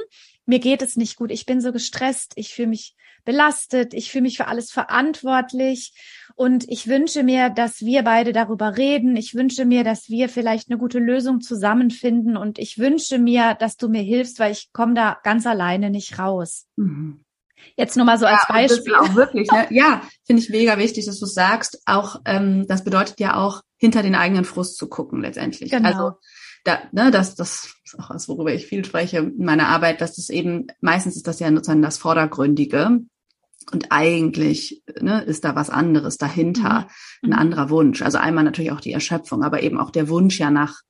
[0.45, 2.95] Mir geht es nicht gut, ich bin so gestresst, ich fühle mich
[3.27, 5.93] belastet, ich fühle mich für alles verantwortlich
[6.35, 9.17] und ich wünsche mir, dass wir beide darüber reden.
[9.17, 13.75] Ich wünsche mir, dass wir vielleicht eine gute Lösung zusammenfinden und ich wünsche mir, dass
[13.75, 16.67] du mir hilfst, weil ich komme da ganz alleine nicht raus.
[16.77, 17.25] Mhm.
[17.75, 18.95] Jetzt nur mal so ja, als Beispiel.
[18.95, 19.67] auch wirklich, ne?
[19.71, 21.81] Ja, finde ich mega wichtig, dass du sagst.
[21.85, 25.71] Auch ähm, das bedeutet ja auch hinter den eigenen Frust zu gucken letztendlich.
[25.71, 25.89] Genau.
[25.89, 26.11] Also
[26.63, 30.15] da, ne, das, das ist auch was, worüber ich viel spreche in meiner Arbeit, dass
[30.15, 33.01] das eben meistens ist das ja sozusagen das Vordergründige.
[33.71, 36.87] Und eigentlich ne, ist da was anderes dahinter,
[37.21, 37.33] mhm.
[37.33, 38.01] ein anderer Wunsch.
[38.01, 40.81] Also einmal natürlich auch die Erschöpfung, aber eben auch der Wunsch ja nach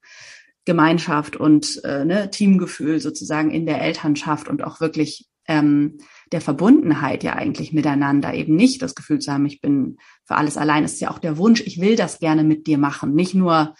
[0.65, 5.97] Gemeinschaft und äh, ne, Teamgefühl sozusagen in der Elternschaft und auch wirklich ähm,
[6.31, 10.57] der Verbundenheit ja eigentlich miteinander, eben nicht das Gefühl zu haben, ich bin für alles
[10.57, 10.83] allein.
[10.83, 13.15] Es ist ja auch der Wunsch, ich will das gerne mit dir machen.
[13.15, 13.75] Nicht nur,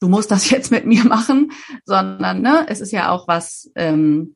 [0.00, 1.52] du musst das jetzt mit mir machen,
[1.84, 4.34] sondern ne, es ist ja auch was, ähm,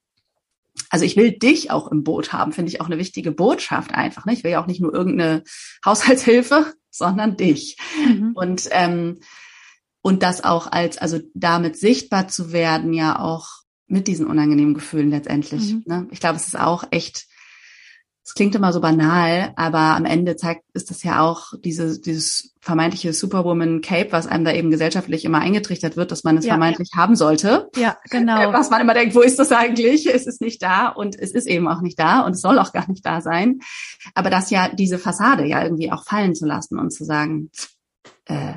[0.91, 4.27] also ich will dich auch im Boot haben, finde ich auch eine wichtige Botschaft einfach.
[4.27, 4.33] Ne?
[4.33, 5.43] Ich will ja auch nicht nur irgendeine
[5.85, 7.77] Haushaltshilfe, sondern dich.
[8.05, 8.33] Mhm.
[8.35, 9.19] Und ähm,
[10.03, 13.49] und das auch als, also damit sichtbar zu werden, ja auch
[13.89, 15.75] mit diesen unangenehmen Gefühlen letztendlich.
[15.75, 15.83] Mhm.
[15.85, 16.07] Ne?
[16.13, 17.27] Ich glaube, es ist auch echt
[18.27, 22.57] es klingt immer so banal, aber am Ende zeigt, ist das ja auch diese, dieses
[22.61, 26.55] vermeintliche Superwoman Cape, was einem da eben gesellschaftlich immer eingetrichtert wird, dass man es ja,
[26.55, 27.01] vermeintlich ja.
[27.01, 27.71] haben sollte.
[27.77, 28.53] Ja, genau.
[28.53, 30.13] Was man immer denkt, wo ist das eigentlich?
[30.13, 32.73] Es ist nicht da und es ist eben auch nicht da und es soll auch
[32.73, 33.61] gar nicht da sein.
[34.15, 37.51] Aber das ja, diese Fassade ja irgendwie auch fallen zu lassen und zu sagen,
[38.25, 38.55] äh,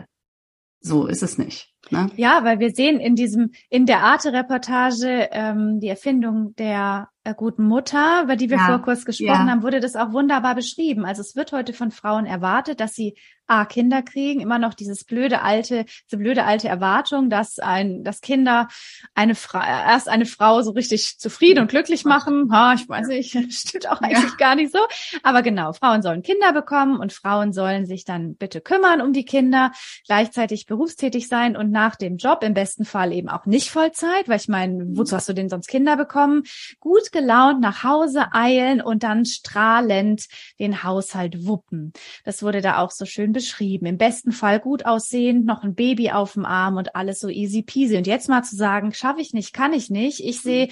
[0.81, 1.71] so ist es nicht.
[1.91, 2.09] Ne?
[2.15, 8.23] Ja, weil wir sehen in diesem, in der Arte-Reportage ähm, die Erfindung der guten Mutter,
[8.23, 9.47] über die wir ja, vor kurz gesprochen ja.
[9.47, 11.05] haben, wurde das auch wunderbar beschrieben.
[11.05, 13.15] Also es wird heute von Frauen erwartet, dass sie
[13.49, 18.21] A, Kinder kriegen, immer noch dieses blöde alte, diese blöde alte Erwartung, dass ein, dass
[18.21, 18.67] Kinder
[19.15, 22.51] eine Frau, erst eine Frau so richtig zufrieden und glücklich machen.
[22.51, 24.35] Ha, ich weiß nicht, stimmt auch eigentlich ja.
[24.37, 24.79] gar nicht so.
[25.23, 29.25] Aber genau, Frauen sollen Kinder bekommen und Frauen sollen sich dann bitte kümmern um die
[29.25, 29.71] Kinder,
[30.05, 34.37] gleichzeitig berufstätig sein und nach dem Job im besten Fall eben auch nicht Vollzeit, weil
[34.37, 36.43] ich meine, wozu hast du denn sonst Kinder bekommen?
[36.79, 40.27] Gut gelaunt nach Hause eilen und dann strahlend
[40.59, 41.93] den Haushalt wuppen.
[42.25, 43.85] Das wurde da auch so schön beschrieben.
[43.85, 47.61] Im besten Fall gut aussehend, noch ein Baby auf dem Arm und alles so easy
[47.63, 47.97] peasy.
[47.97, 50.23] Und jetzt mal zu sagen, schaffe ich nicht, kann ich nicht.
[50.23, 50.69] Ich sehe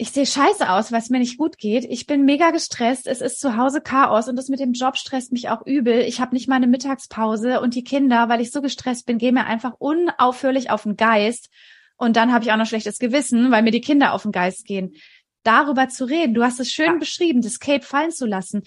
[0.00, 1.84] ich sehe scheiße aus, weil es mir nicht gut geht.
[1.84, 3.06] Ich bin mega gestresst.
[3.06, 6.00] Es ist zu Hause Chaos und das mit dem Job stresst mich auch übel.
[6.00, 9.44] Ich habe nicht meine Mittagspause und die Kinder, weil ich so gestresst bin, gehen mir
[9.44, 11.50] einfach unaufhörlich auf den Geist.
[11.98, 14.64] Und dann habe ich auch noch schlechtes Gewissen, weil mir die Kinder auf den Geist
[14.64, 14.94] gehen.
[15.42, 16.98] Darüber zu reden, du hast es schön ja.
[16.98, 18.62] beschrieben, das Cape fallen zu lassen.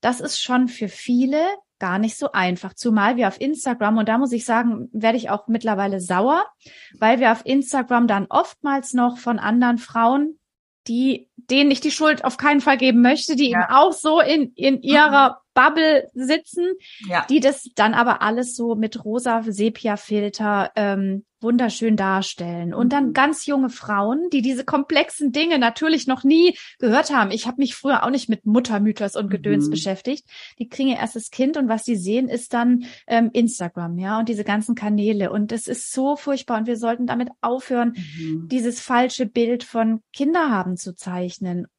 [0.00, 1.40] Das ist schon für viele
[1.78, 2.74] gar nicht so einfach.
[2.74, 6.44] Zumal wir auf Instagram, und da muss ich sagen, werde ich auch mittlerweile sauer,
[6.98, 10.38] weil wir auf Instagram dann oftmals noch von anderen Frauen,
[10.86, 13.58] die denen ich die Schuld auf keinen Fall geben möchte, die ja.
[13.58, 15.36] eben auch so in, in ihrer mhm.
[15.54, 16.72] Bubble sitzen,
[17.08, 17.26] ja.
[17.28, 22.74] die das dann aber alles so mit rosa Sepia-Filter ähm, wunderschön darstellen.
[22.74, 23.12] Und dann mhm.
[23.12, 27.30] ganz junge Frauen, die diese komplexen Dinge natürlich noch nie gehört haben.
[27.30, 29.70] Ich habe mich früher auch nicht mit Muttermythos und Gedöns mhm.
[29.70, 30.26] beschäftigt.
[30.58, 34.28] Die kriegen ihr erstes Kind und was sie sehen, ist dann ähm, Instagram, ja, und
[34.28, 35.30] diese ganzen Kanäle.
[35.32, 38.48] Und es ist so furchtbar und wir sollten damit aufhören, mhm.
[38.48, 41.29] dieses falsche Bild von Kinder haben zu zeichnen.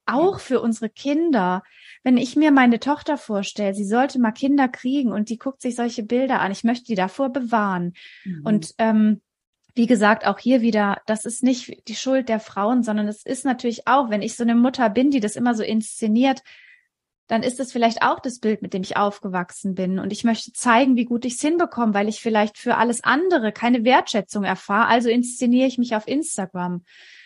[0.06, 1.64] Auch für unsere Kinder.
[2.04, 5.76] Wenn ich mir meine Tochter vorstelle, sie sollte mal Kinder kriegen und die guckt sich
[5.76, 7.94] solche Bilder an, ich möchte die davor bewahren.
[8.24, 8.46] Mhm.
[8.46, 9.22] Und ähm,
[9.74, 13.46] wie gesagt, auch hier wieder, das ist nicht die Schuld der Frauen, sondern es ist
[13.46, 16.42] natürlich auch, wenn ich so eine Mutter bin, die das immer so inszeniert,
[17.28, 20.00] dann ist es vielleicht auch das Bild, mit dem ich aufgewachsen bin.
[20.00, 23.54] Und ich möchte zeigen, wie gut ich es hinbekomme, weil ich vielleicht für alles andere
[23.54, 24.88] keine Wertschätzung erfahre.
[24.88, 26.84] Also inszeniere ich mich auf Instagram.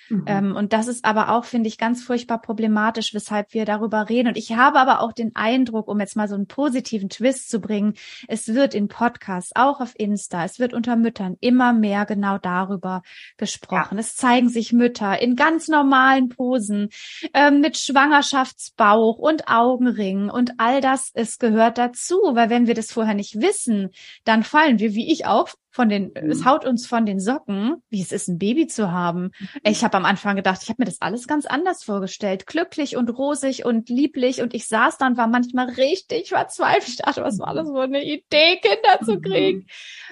[0.09, 0.23] Mhm.
[0.27, 4.29] Ähm, und das ist aber auch, finde ich, ganz furchtbar problematisch, weshalb wir darüber reden.
[4.29, 7.59] Und ich habe aber auch den Eindruck, um jetzt mal so einen positiven Twist zu
[7.59, 7.93] bringen,
[8.27, 13.01] es wird in Podcasts, auch auf Insta, es wird unter Müttern immer mehr genau darüber
[13.37, 13.95] gesprochen.
[13.95, 13.99] Ja.
[13.99, 16.89] Es zeigen sich Mütter in ganz normalen Posen,
[17.33, 22.91] äh, mit Schwangerschaftsbauch und Augenringen und all das, es gehört dazu, weil wenn wir das
[22.91, 23.89] vorher nicht wissen,
[24.23, 26.31] dann fallen wir, wie ich auch, von den, mhm.
[26.31, 29.31] es haut uns von den Socken, wie es ist, ein Baby zu haben.
[29.37, 29.49] Mhm.
[29.63, 32.47] Ich habe am Anfang gedacht, ich habe mir das alles ganz anders vorgestellt.
[32.47, 34.41] Glücklich und rosig und lieblich.
[34.41, 36.87] Und ich saß dann, war manchmal richtig verzweifelt.
[36.87, 39.59] Ich dachte, was war das für eine Idee, Kinder zu kriegen?
[39.59, 39.65] Mhm.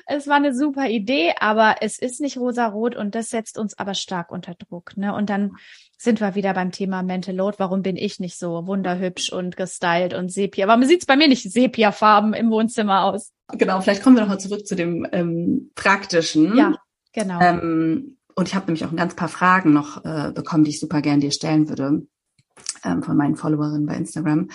[0.05, 3.93] Es war eine super Idee, aber es ist nicht rosarot und das setzt uns aber
[3.93, 4.97] stark unter Druck.
[4.97, 5.15] Ne?
[5.15, 5.53] Und dann
[6.03, 7.55] sind wir wieder beim Thema Mental Load.
[7.59, 10.67] Warum bin ich nicht so wunderhübsch und gestylt und Sepia?
[10.67, 13.31] Warum sieht's bei mir nicht Sepia-Farben im Wohnzimmer aus?
[13.53, 16.57] Genau, vielleicht kommen wir nochmal zurück zu dem ähm, Praktischen.
[16.57, 16.75] Ja,
[17.13, 17.39] genau.
[17.41, 20.79] Ähm, und ich habe nämlich auch ein ganz paar Fragen noch äh, bekommen, die ich
[20.79, 22.05] super gern dir stellen würde
[22.83, 24.49] ähm, von meinen Followerinnen bei Instagram,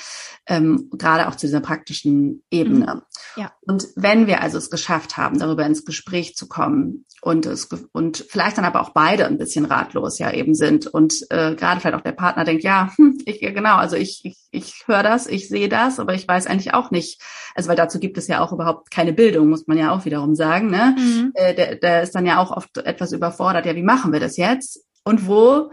[0.47, 3.03] ähm, gerade auch zu dieser praktischen Ebene.
[3.37, 3.43] Mhm.
[3.43, 3.53] Ja.
[3.63, 8.25] Und wenn wir also es geschafft haben, darüber ins Gespräch zu kommen und es und
[8.29, 11.97] vielleicht dann aber auch beide ein bisschen ratlos ja eben sind und äh, gerade vielleicht
[11.97, 15.49] auch der Partner denkt, ja, hm, ich genau, also ich ich, ich höre das, ich
[15.49, 17.21] sehe das, aber ich weiß eigentlich auch nicht,
[17.55, 20.35] also weil dazu gibt es ja auch überhaupt keine Bildung, muss man ja auch wiederum
[20.35, 20.97] sagen, ne?
[20.99, 21.33] Mhm.
[21.35, 24.37] Äh, der, der ist dann ja auch oft etwas überfordert, ja, wie machen wir das
[24.37, 25.71] jetzt und wo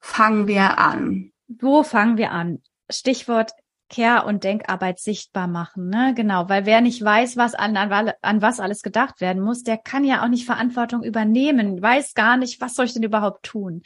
[0.00, 1.32] fangen wir an?
[1.48, 2.62] Wo fangen wir an?
[2.90, 3.52] Stichwort
[3.88, 6.12] Care- und Denkarbeit sichtbar machen, ne?
[6.16, 9.78] Genau, weil wer nicht weiß, was an, an, an was alles gedacht werden muss, der
[9.78, 13.82] kann ja auch nicht Verantwortung übernehmen, weiß gar nicht, was soll ich denn überhaupt tun.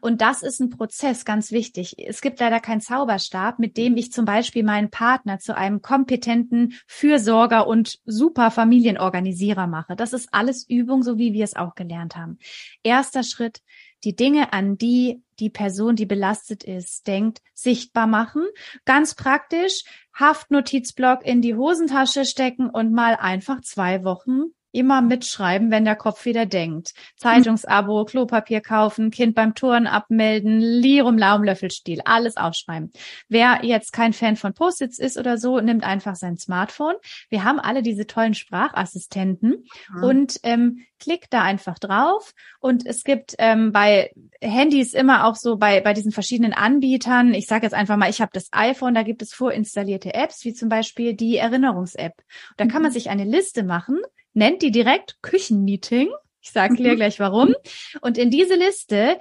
[0.00, 1.94] Und das ist ein Prozess, ganz wichtig.
[1.98, 6.74] Es gibt leider keinen Zauberstab, mit dem ich zum Beispiel meinen Partner zu einem kompetenten
[6.88, 9.94] Fürsorger und super Familienorganisierer mache.
[9.94, 12.38] Das ist alles Übung, so wie wir es auch gelernt haben.
[12.82, 13.60] Erster Schritt,
[14.04, 18.46] die Dinge, an die die Person, die belastet ist, denkt, sichtbar machen.
[18.84, 25.84] Ganz praktisch, Haftnotizblock in die Hosentasche stecken und mal einfach zwei Wochen immer mitschreiben, wenn
[25.84, 26.94] der Kopf wieder denkt.
[27.16, 32.92] Zeitungsabo, Klopapier kaufen, Kind beim Touren abmelden, Lirum Laum Löffelstiel, alles aufschreiben.
[33.28, 36.94] Wer jetzt kein Fan von Post-its ist oder so, nimmt einfach sein Smartphone.
[37.30, 40.02] Wir haben alle diese tollen Sprachassistenten mhm.
[40.02, 42.32] und ähm, klickt da einfach drauf.
[42.60, 44.10] Und es gibt ähm, bei
[44.40, 48.20] Handys immer auch so bei, bei diesen verschiedenen Anbietern, ich sage jetzt einfach mal, ich
[48.20, 52.14] habe das iPhone, da gibt es vorinstallierte Apps, wie zum Beispiel die Erinnerungs-App.
[52.56, 52.94] Da kann man mhm.
[52.94, 54.00] sich eine Liste machen
[54.34, 56.08] nennt die direkt Küchenmeeting.
[56.40, 56.96] Ich sage dir mhm.
[56.96, 57.54] gleich warum.
[58.02, 59.18] Und in diese Liste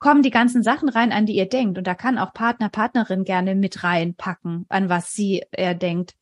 [0.00, 1.78] kommen die ganzen Sachen rein, an die ihr denkt.
[1.78, 6.14] Und da kann auch Partner, Partnerin gerne mit reinpacken, an was sie er denkt.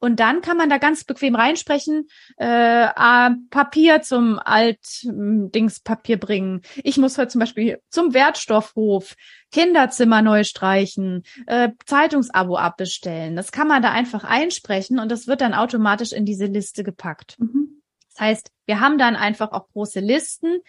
[0.00, 2.08] Und dann kann man da ganz bequem reinsprechen,
[2.38, 6.62] äh, äh, Papier zum Alt-Dings-Papier bringen.
[6.82, 9.14] Ich muss heute zum Beispiel zum Wertstoffhof,
[9.52, 13.36] Kinderzimmer neu streichen, äh, Zeitungsabo abbestellen.
[13.36, 17.36] Das kann man da einfach einsprechen und das wird dann automatisch in diese Liste gepackt.
[17.38, 17.79] Mhm.
[18.12, 20.60] Das heißt, wir haben dann einfach auch große Listen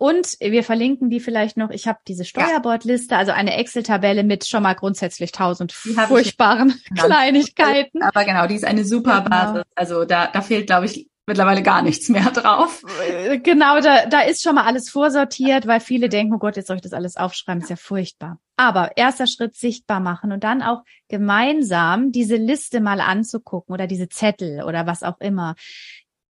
[0.00, 1.68] und wir verlinken die vielleicht noch.
[1.68, 8.02] Ich habe diese Steuerbordliste, also eine Excel-Tabelle mit schon mal grundsätzlich tausend furchtbaren Kleinigkeiten.
[8.02, 9.28] Aber genau, die ist eine super genau.
[9.28, 9.62] Basis.
[9.74, 12.82] Also da, da fehlt, glaube ich, mittlerweile gar nichts mehr drauf.
[13.08, 16.68] Äh, genau, da, da ist schon mal alles vorsortiert, weil viele denken, oh Gott, jetzt
[16.68, 18.38] soll ich das alles aufschreiben, ist ja furchtbar.
[18.56, 24.08] Aber erster Schritt sichtbar machen und dann auch gemeinsam diese Liste mal anzugucken oder diese
[24.08, 25.54] Zettel oder was auch immer.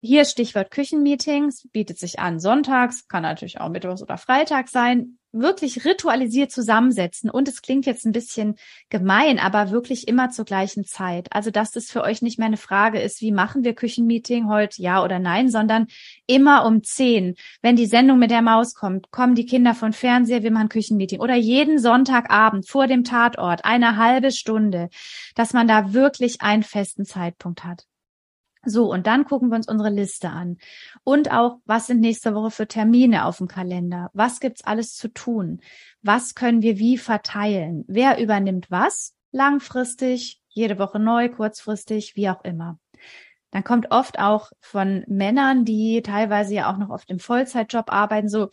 [0.01, 5.17] Hier Stichwort Küchenmeetings, bietet sich an sonntags, kann natürlich auch mittwochs oder freitags sein.
[5.31, 7.29] Wirklich ritualisiert zusammensetzen.
[7.29, 8.55] Und es klingt jetzt ein bisschen
[8.89, 11.27] gemein, aber wirklich immer zur gleichen Zeit.
[11.31, 14.81] Also, dass das für euch nicht mehr eine Frage ist, wie machen wir Küchenmeeting heute,
[14.81, 15.87] ja oder nein, sondern
[16.27, 17.35] immer um zehn.
[17.61, 21.19] Wenn die Sendung mit der Maus kommt, kommen die Kinder von Fernseher, wir machen Küchenmeeting.
[21.19, 24.89] Oder jeden Sonntagabend vor dem Tatort, eine halbe Stunde,
[25.33, 27.85] dass man da wirklich einen festen Zeitpunkt hat.
[28.65, 30.57] So, und dann gucken wir uns unsere Liste an.
[31.03, 34.09] Und auch, was sind nächste Woche für Termine auf dem Kalender?
[34.13, 35.61] Was gibt's alles zu tun?
[36.01, 37.85] Was können wir wie verteilen?
[37.87, 39.13] Wer übernimmt was?
[39.31, 42.79] Langfristig, jede Woche neu, kurzfristig, wie auch immer.
[43.51, 48.27] Dann kommt oft auch von Männern, die teilweise ja auch noch oft im Vollzeitjob arbeiten,
[48.27, 48.49] so,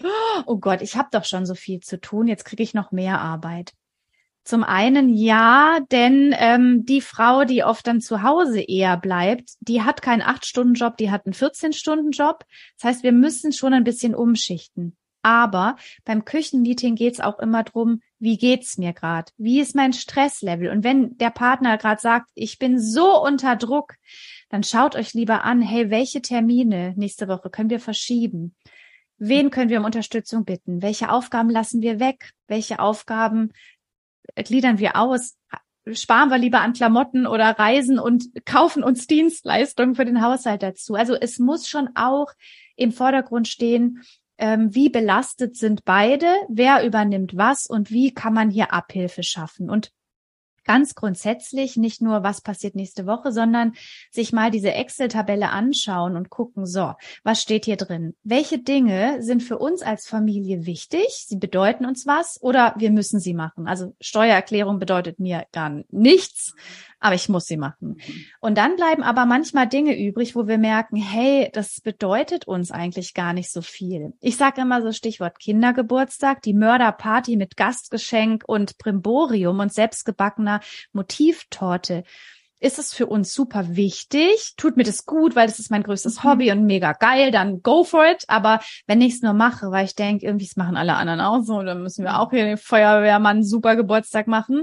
[0.47, 3.21] oh Gott, ich habe doch schon so viel zu tun, jetzt kriege ich noch mehr
[3.21, 3.73] Arbeit.
[4.45, 9.83] Zum einen ja, denn ähm, die Frau, die oft dann zu Hause eher bleibt, die
[9.83, 12.45] hat keinen Acht-Stunden-Job, die hat einen 14-Stunden-Job.
[12.77, 14.97] Das heißt, wir müssen schon ein bisschen umschichten.
[15.23, 19.31] Aber beim Küchenmeeting geht's auch immer drum, wie geht's mir gerade?
[19.37, 20.69] Wie ist mein Stresslevel?
[20.69, 23.95] Und wenn der Partner gerade sagt, ich bin so unter Druck,
[24.49, 28.57] dann schaut euch lieber an, hey, welche Termine nächste Woche können wir verschieben?
[29.19, 30.83] Wen können wir um Unterstützung bitten?
[30.83, 32.33] Welche Aufgaben lassen wir weg?
[32.49, 33.53] Welche Aufgaben
[34.37, 35.37] gliedern wir aus?
[35.93, 40.95] Sparen wir lieber an Klamotten oder Reisen und kaufen uns Dienstleistungen für den Haushalt dazu?
[40.95, 42.29] Also es muss schon auch
[42.77, 44.03] im Vordergrund stehen,
[44.39, 49.71] ähm, wie belastet sind beide, wer übernimmt was und wie kann man hier Abhilfe schaffen.
[49.71, 49.93] Und
[50.65, 53.73] ganz grundsätzlich nicht nur, was passiert nächste Woche, sondern
[54.11, 58.15] sich mal diese Excel-Tabelle anschauen und gucken, so, was steht hier drin?
[58.23, 61.25] Welche Dinge sind für uns als Familie wichtig?
[61.27, 63.67] Sie bedeuten uns was oder wir müssen sie machen?
[63.67, 66.55] Also Steuererklärung bedeutet mir gar nichts,
[67.03, 68.01] aber ich muss sie machen.
[68.41, 73.13] Und dann bleiben aber manchmal Dinge übrig, wo wir merken, hey, das bedeutet uns eigentlich
[73.13, 74.13] gar nicht so viel.
[74.21, 80.61] Ich sage immer so Stichwort Kindergeburtstag, die Mörderparty mit Gastgeschenk und Brimborium und selbstgebackener
[80.93, 82.05] Motivtorte
[82.63, 86.23] ist es für uns super wichtig, tut mir das gut, weil das ist mein größtes
[86.23, 86.29] mhm.
[86.29, 88.25] Hobby und mega geil, dann go for it.
[88.29, 91.43] Aber wenn ich es nur mache, weil ich denke, irgendwie es machen alle anderen auch
[91.43, 94.63] so, dann müssen wir auch hier den Feuerwehrmann super Geburtstag machen.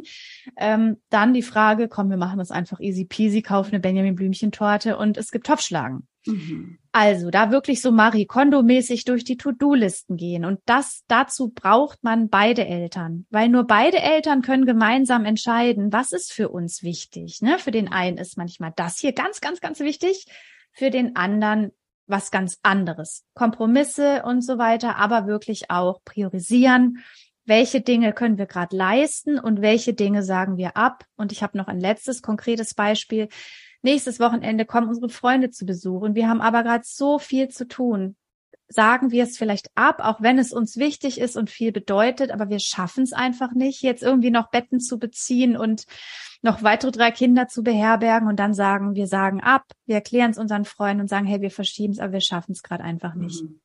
[0.58, 4.52] Ähm, dann die Frage, komm, wir machen das einfach easy peasy, kaufen eine Benjamin Blümchen
[4.52, 6.08] Torte und es gibt Topfschlagen.
[6.32, 6.78] Mhm.
[6.92, 10.44] Also da wirklich so Marie Kondo-mäßig durch die To-Do-Listen gehen.
[10.44, 16.12] Und das dazu braucht man beide Eltern, weil nur beide Eltern können gemeinsam entscheiden, was
[16.12, 17.42] ist für uns wichtig.
[17.42, 17.60] Ne?
[17.60, 20.26] Für den einen ist manchmal das hier ganz, ganz, ganz wichtig,
[20.72, 21.72] für den anderen
[22.08, 23.24] was ganz anderes.
[23.36, 27.04] Kompromisse und so weiter, aber wirklich auch priorisieren.
[27.46, 31.06] Welche Dinge können wir gerade leisten und welche Dinge sagen wir ab?
[31.16, 33.30] Und ich habe noch ein letztes konkretes Beispiel
[33.82, 37.68] nächstes Wochenende kommen unsere Freunde zu Besuch und wir haben aber gerade so viel zu
[37.68, 38.16] tun.
[38.72, 42.50] Sagen wir es vielleicht ab, auch wenn es uns wichtig ist und viel bedeutet, aber
[42.50, 45.86] wir schaffen es einfach nicht, jetzt irgendwie noch Betten zu beziehen und
[46.44, 50.38] noch weitere drei Kinder zu beherbergen und dann sagen, wir sagen ab, wir erklären es
[50.38, 53.44] unseren Freunden und sagen, hey, wir verschieben es, aber wir schaffen es gerade einfach nicht.
[53.44, 53.60] Mhm.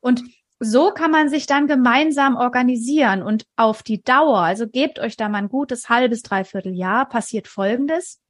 [0.00, 0.22] Und
[0.58, 5.28] so kann man sich dann gemeinsam organisieren und auf die Dauer, also gebt euch da
[5.28, 8.22] mal ein gutes halbes, dreiviertel Jahr, passiert Folgendes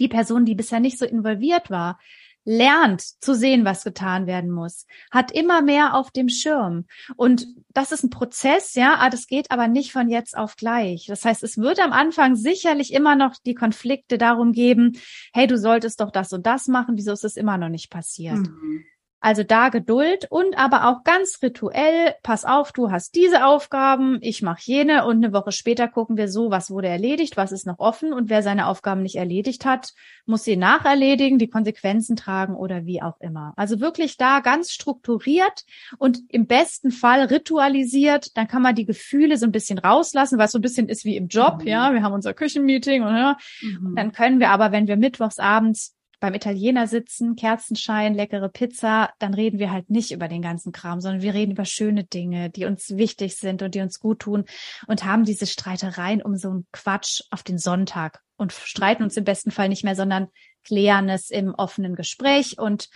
[0.00, 1.98] die Person, die bisher nicht so involviert war,
[2.44, 6.86] lernt zu sehen, was getan werden muss, hat immer mehr auf dem Schirm.
[7.16, 11.06] Und das ist ein Prozess, ja, ah, das geht aber nicht von jetzt auf gleich.
[11.06, 14.98] Das heißt, es wird am Anfang sicherlich immer noch die Konflikte darum geben,
[15.32, 18.38] hey, du solltest doch das und das machen, wieso ist es immer noch nicht passiert?
[18.38, 18.84] Mhm.
[19.20, 24.40] Also da Geduld und aber auch ganz rituell, pass auf, du hast diese Aufgaben, ich
[24.40, 27.78] mache jene und eine Woche später gucken wir so, was wurde erledigt, was ist noch
[27.78, 29.92] offen und wer seine Aufgaben nicht erledigt hat,
[30.24, 33.52] muss sie nacherledigen, die Konsequenzen tragen oder wie auch immer.
[33.56, 35.64] Also wirklich da ganz strukturiert
[35.98, 40.46] und im besten Fall ritualisiert, dann kann man die Gefühle so ein bisschen rauslassen, weil
[40.46, 41.66] es so ein bisschen ist wie im Job, mhm.
[41.66, 43.94] ja, wir haben unser Küchenmeeting und ja, mhm.
[43.96, 49.34] dann können wir aber, wenn wir mittwochs abends beim Italiener sitzen, Kerzenschein, leckere Pizza, dann
[49.34, 52.66] reden wir halt nicht über den ganzen Kram, sondern wir reden über schöne Dinge, die
[52.66, 54.44] uns wichtig sind und die uns gut tun
[54.86, 59.24] und haben diese Streitereien um so einen Quatsch auf den Sonntag und streiten uns im
[59.24, 60.28] besten Fall nicht mehr, sondern
[60.62, 62.88] klären es im offenen Gespräch und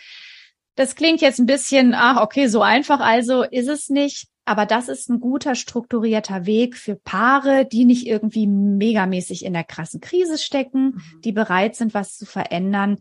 [0.77, 4.29] das klingt jetzt ein bisschen, ach, okay, so einfach also ist es nicht.
[4.45, 9.65] Aber das ist ein guter strukturierter Weg für Paare, die nicht irgendwie megamäßig in der
[9.65, 11.21] krassen Krise stecken, mhm.
[11.25, 12.99] die bereit sind, was zu verändern.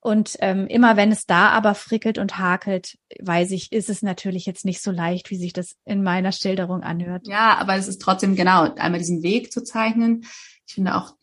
[0.00, 4.46] Und ähm, immer wenn es da aber frickelt und hakelt, weiß ich, ist es natürlich
[4.46, 7.26] jetzt nicht so leicht, wie sich das in meiner Schilderung anhört.
[7.26, 10.24] Ja, aber es ist trotzdem genau, einmal diesen Weg zu zeichnen.
[10.68, 11.16] Ich finde auch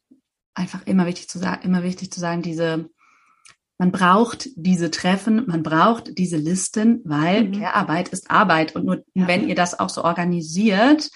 [0.54, 2.90] einfach immer wichtig zu sagen, immer wichtig zu sagen, diese
[3.78, 7.60] man braucht diese Treffen, man braucht diese Listen, weil mhm.
[7.60, 8.76] Care-Arbeit ist Arbeit.
[8.76, 9.28] Und nur ja.
[9.28, 11.10] wenn ihr das auch so organisiert,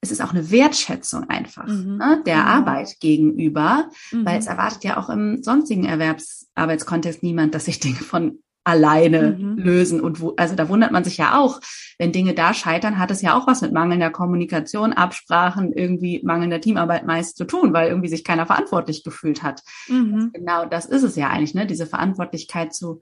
[0.00, 1.96] es ist auch eine Wertschätzung einfach mhm.
[1.96, 2.48] ne, der mhm.
[2.48, 4.40] Arbeit gegenüber, weil mhm.
[4.40, 9.58] es erwartet ja auch im sonstigen Erwerbsarbeitskontext niemand, dass sich Dinge von alleine mhm.
[9.58, 10.00] lösen.
[10.00, 11.60] Und wo, also da wundert man sich ja auch,
[11.98, 16.60] wenn Dinge da scheitern, hat es ja auch was mit mangelnder Kommunikation, Absprachen, irgendwie mangelnder
[16.60, 19.62] Teamarbeit meist zu tun, weil irgendwie sich keiner verantwortlich gefühlt hat.
[19.86, 20.30] Mhm.
[20.32, 21.66] Genau das ist es ja eigentlich, ne?
[21.66, 23.00] Diese Verantwortlichkeit zu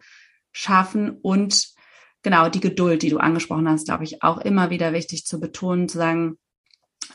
[0.53, 1.68] schaffen und
[2.22, 5.88] genau die Geduld, die du angesprochen hast, glaube ich, auch immer wieder wichtig zu betonen,
[5.88, 6.37] zu sagen,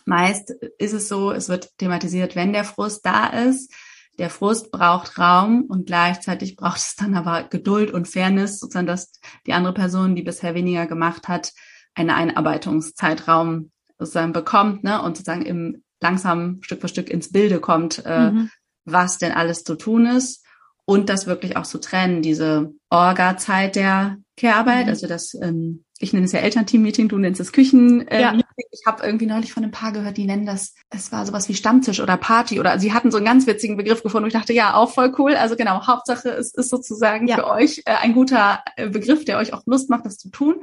[0.05, 3.71] meist ist es so, es wird thematisiert, wenn der Frust da ist,
[4.19, 9.13] der Frust braucht Raum und gleichzeitig braucht es dann aber Geduld und Fairness, sozusagen, dass
[9.47, 11.53] die andere Person, die bisher weniger gemacht hat,
[11.95, 18.03] einen Einarbeitungszeitraum sozusagen bekommt, ne, und sozusagen im langsam Stück für Stück ins Bilde kommt,
[18.05, 18.49] äh, mhm.
[18.85, 20.45] was denn alles zu tun ist
[20.85, 24.89] und das wirklich auch zu trennen, diese Orga-Zeit der Care-Arbeit, mhm.
[24.89, 28.07] also das, ähm, ich nenne es ja Elternteam-Meeting, du nennst es Küchen.
[28.07, 28.37] Äh, ja.
[28.71, 31.55] Ich habe irgendwie neulich von einem Paar gehört, die nennen das, es war sowas wie
[31.55, 34.53] Stammtisch oder Party oder sie hatten so einen ganz witzigen Begriff gefunden, wo ich dachte,
[34.53, 35.35] ja, auch voll cool.
[35.35, 37.35] Also genau, Hauptsache es ist sozusagen ja.
[37.35, 40.61] für euch äh, ein guter äh, Begriff, der euch auch Lust macht, das zu tun.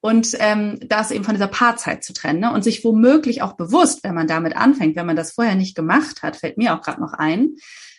[0.00, 2.52] Und ähm, das eben von dieser Paarzeit zu trennen ne?
[2.52, 6.22] und sich womöglich auch bewusst, wenn man damit anfängt, wenn man das vorher nicht gemacht
[6.22, 7.56] hat, fällt mir auch gerade noch ein,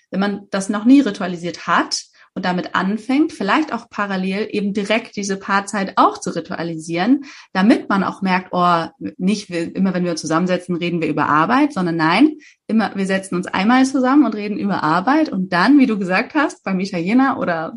[0.09, 2.03] wenn man das noch nie ritualisiert hat,
[2.35, 8.03] und damit anfängt, vielleicht auch parallel eben direkt diese Paarzeit auch zu ritualisieren, damit man
[8.03, 8.85] auch merkt, oh,
[9.17, 12.33] nicht immer wenn wir uns zusammensetzen, reden wir über Arbeit, sondern nein,
[12.67, 16.33] immer, wir setzen uns einmal zusammen und reden über Arbeit und dann, wie du gesagt
[16.33, 17.73] hast, beim Italiener oder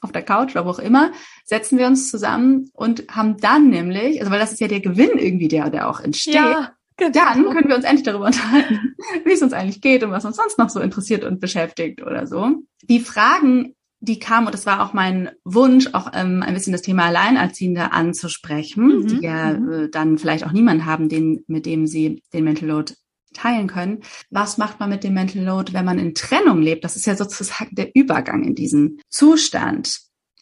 [0.00, 1.10] auf der Couch oder wo auch immer,
[1.44, 5.18] setzen wir uns zusammen und haben dann nämlich, also weil das ist ja der Gewinn
[5.18, 6.34] irgendwie, der, der auch entsteht.
[6.34, 6.72] Ja.
[6.96, 7.12] Genau.
[7.12, 10.34] Dann können wir uns endlich darüber unterhalten, wie es uns eigentlich geht und was uns
[10.34, 12.56] sonst noch so interessiert und beschäftigt oder so.
[12.88, 16.82] Die Fragen die kam, und das war auch mein Wunsch, auch ähm, ein bisschen das
[16.82, 19.06] Thema Alleinerziehende anzusprechen, mhm.
[19.08, 19.72] die ja mhm.
[19.72, 22.94] äh, dann vielleicht auch niemanden haben, den, mit dem sie den Mental Load
[23.34, 24.00] teilen können.
[24.30, 26.84] Was macht man mit dem Mental Load, wenn man in Trennung lebt?
[26.84, 30.00] Das ist ja sozusagen der Übergang in diesen Zustand.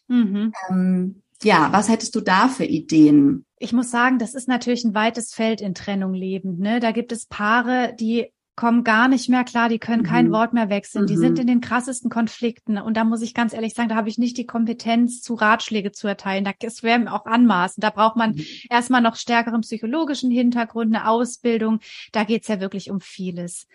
[0.08, 0.52] Mhm.
[0.68, 3.44] Ähm, ja, was hättest du da für Ideen?
[3.58, 6.58] Ich muss sagen, das ist natürlich ein weites Feld in Trennung leben.
[6.58, 6.80] Ne?
[6.80, 8.26] Da gibt es Paare, die
[8.56, 10.32] kommen gar nicht mehr klar, die können kein mhm.
[10.32, 11.06] Wort mehr wechseln, mhm.
[11.06, 11.40] die sind mhm.
[11.42, 12.78] in den krassesten Konflikten.
[12.78, 15.92] Und da muss ich ganz ehrlich sagen, da habe ich nicht die Kompetenz, zu Ratschläge
[15.92, 16.50] zu erteilen.
[16.60, 17.80] Das wäre mir auch anmaßen.
[17.80, 18.46] Da braucht man mhm.
[18.70, 21.80] erstmal noch stärkeren psychologischen Hintergrund, eine Ausbildung.
[22.12, 23.66] Da geht's ja wirklich um vieles.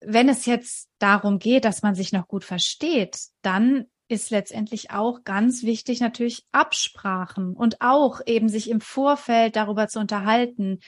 [0.00, 5.24] Wenn es jetzt darum geht, dass man sich noch gut versteht, dann ist letztendlich auch
[5.24, 10.80] ganz wichtig natürlich Absprachen und auch eben sich im Vorfeld darüber zu unterhalten,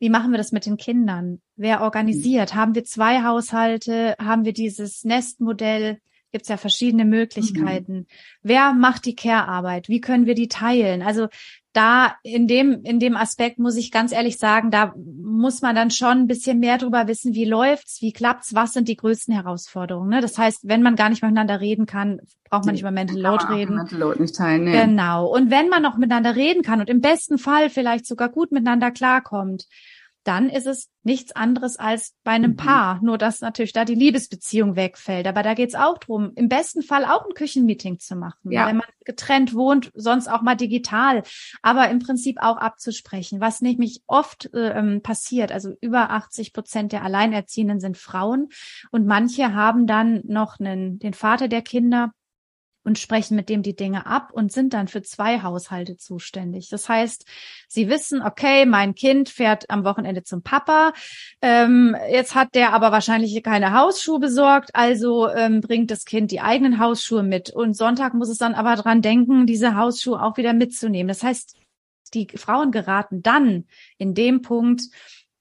[0.00, 1.40] wie machen wir das mit den Kindern?
[1.56, 2.54] Wer organisiert?
[2.54, 4.16] Haben wir zwei Haushalte?
[4.18, 5.98] Haben wir dieses Nestmodell?
[6.32, 7.94] Gibt es ja verschiedene Möglichkeiten.
[7.94, 8.06] Mhm.
[8.42, 9.88] Wer macht die Care-Arbeit?
[9.88, 11.02] Wie können wir die teilen?
[11.02, 11.26] Also
[11.72, 15.90] da in dem, in dem Aspekt muss ich ganz ehrlich sagen, da muss man dann
[15.90, 20.10] schon ein bisschen mehr drüber wissen, wie läuft's, wie klappt's, was sind die größten Herausforderungen.
[20.10, 20.20] Ne?
[20.20, 23.44] Das heißt, wenn man gar nicht miteinander reden kann, braucht man nicht über Mental Load
[23.48, 23.76] reden.
[23.76, 24.84] Mental Load nicht teilen, nee.
[24.84, 25.26] Genau.
[25.26, 28.90] Und wenn man noch miteinander reden kann und im besten Fall vielleicht sogar gut miteinander
[28.90, 29.66] klarkommt,
[30.24, 32.56] dann ist es nichts anderes als bei einem mhm.
[32.56, 33.00] Paar.
[33.02, 35.26] Nur dass natürlich da die Liebesbeziehung wegfällt.
[35.26, 38.52] Aber da geht's auch drum, im besten Fall auch ein Küchenmeeting zu machen.
[38.52, 38.66] Ja.
[38.66, 41.22] Wenn man getrennt wohnt, sonst auch mal digital.
[41.62, 45.52] Aber im Prinzip auch abzusprechen, was nämlich oft äh, ähm, passiert.
[45.52, 48.48] Also über 80 Prozent der Alleinerziehenden sind Frauen.
[48.90, 52.12] Und manche haben dann noch einen, den Vater der Kinder
[52.82, 56.68] und sprechen mit dem die Dinge ab und sind dann für zwei Haushalte zuständig.
[56.70, 57.26] Das heißt,
[57.68, 60.92] sie wissen, okay, mein Kind fährt am Wochenende zum Papa,
[61.42, 66.40] ähm, jetzt hat der aber wahrscheinlich keine Hausschuhe besorgt, also ähm, bringt das Kind die
[66.40, 70.52] eigenen Hausschuhe mit und Sonntag muss es dann aber dran denken, diese Hausschuhe auch wieder
[70.52, 71.08] mitzunehmen.
[71.08, 71.56] Das heißt,
[72.14, 73.66] die Frauen geraten dann
[73.98, 74.82] in dem Punkt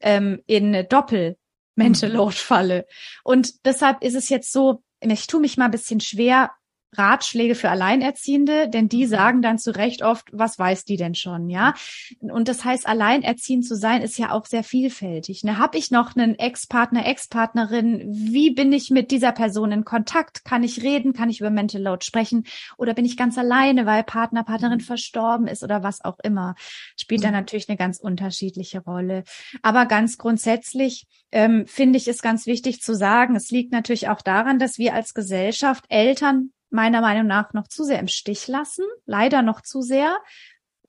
[0.02, 1.38] ähm, in Doppel
[1.76, 2.86] Mental Load Falle.
[3.24, 6.52] Und deshalb ist es jetzt so, ich tue mich mal ein bisschen schwer,
[6.94, 9.10] Ratschläge für Alleinerziehende, denn die mhm.
[9.10, 11.74] sagen dann zu Recht oft, was weiß die denn schon, ja?
[12.20, 15.44] Und das heißt, alleinerziehend zu sein ist ja auch sehr vielfältig.
[15.44, 15.58] Ne?
[15.58, 18.06] Habe ich noch einen Ex-Partner, Ex-Partnerin?
[18.10, 20.44] Wie bin ich mit dieser Person in Kontakt?
[20.46, 21.14] Kann ich reden?
[21.14, 22.46] Kann ich über Mental Load sprechen?
[22.78, 24.84] Oder bin ich ganz alleine, weil Partner, Partnerin mhm.
[24.84, 26.56] verstorben ist oder was auch immer?
[26.98, 27.36] Spielt da mhm.
[27.36, 29.24] natürlich eine ganz unterschiedliche Rolle.
[29.62, 34.22] Aber ganz grundsätzlich ähm, finde ich es ganz wichtig zu sagen, es liegt natürlich auch
[34.22, 38.86] daran, dass wir als Gesellschaft Eltern meiner Meinung nach noch zu sehr im Stich lassen,
[39.06, 40.18] leider noch zu sehr.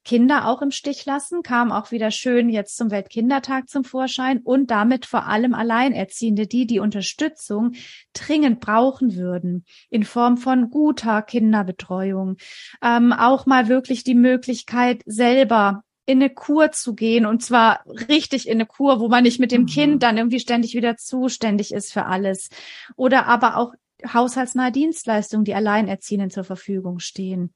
[0.04, 4.70] Kinder auch im Stich lassen, kam auch wieder schön jetzt zum Weltkindertag zum Vorschein und
[4.70, 7.72] damit vor allem Alleinerziehende, die die Unterstützung
[8.14, 12.38] dringend brauchen würden in Form von guter Kinderbetreuung,
[12.82, 18.48] ähm, auch mal wirklich die Möglichkeit selber in eine Kur zu gehen und zwar richtig
[18.48, 19.66] in eine Kur, wo man nicht mit dem mhm.
[19.66, 22.48] Kind dann irgendwie ständig wieder zuständig ist für alles
[22.96, 23.74] oder aber auch
[24.12, 27.52] haushaltsnahe Dienstleistungen, die Alleinerziehenden zur Verfügung stehen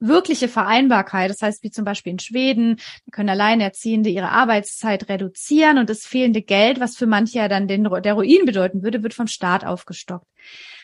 [0.00, 1.30] wirkliche Vereinbarkeit.
[1.30, 2.76] Das heißt, wie zum Beispiel in Schweden,
[3.12, 7.84] können Alleinerziehende ihre Arbeitszeit reduzieren und das fehlende Geld, was für manche ja dann den,
[7.84, 10.26] der Ruin bedeuten würde, wird vom Staat aufgestockt.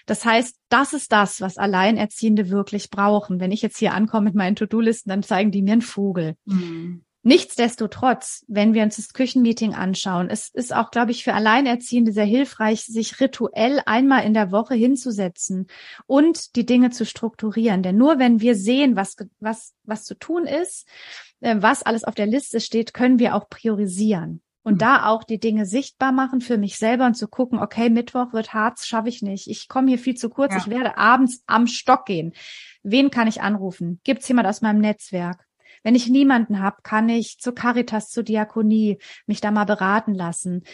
[0.07, 3.41] Das heißt, das ist das, was Alleinerziehende wirklich brauchen.
[3.41, 6.35] Wenn ich jetzt hier ankomme mit meinen To-Do-Listen, dann zeigen die mir einen Vogel.
[6.47, 7.05] Mhm.
[7.23, 12.25] Nichtsdestotrotz, wenn wir uns das Küchenmeeting anschauen, es ist auch, glaube ich, für Alleinerziehende sehr
[12.25, 15.67] hilfreich, sich rituell einmal in der Woche hinzusetzen
[16.07, 17.83] und die Dinge zu strukturieren.
[17.83, 20.89] Denn nur wenn wir sehen, was, was, was zu tun ist,
[21.41, 24.41] äh, was alles auf der Liste steht, können wir auch priorisieren.
[24.63, 24.79] Und mhm.
[24.79, 28.55] da auch die Dinge sichtbar machen für mich selber und zu gucken, okay, Mittwoch wird
[28.55, 29.47] hart, schaffe ich nicht.
[29.47, 30.53] Ich komme hier viel zu kurz.
[30.53, 30.59] Ja.
[30.59, 32.33] Ich werde abends am Stock gehen.
[32.83, 34.01] Wen kann ich anrufen?
[34.05, 35.47] Gibt es jemand aus meinem Netzwerk?
[35.83, 40.65] Wenn ich niemanden habe, kann ich zur Caritas, zur Diakonie mich da mal beraten lassen.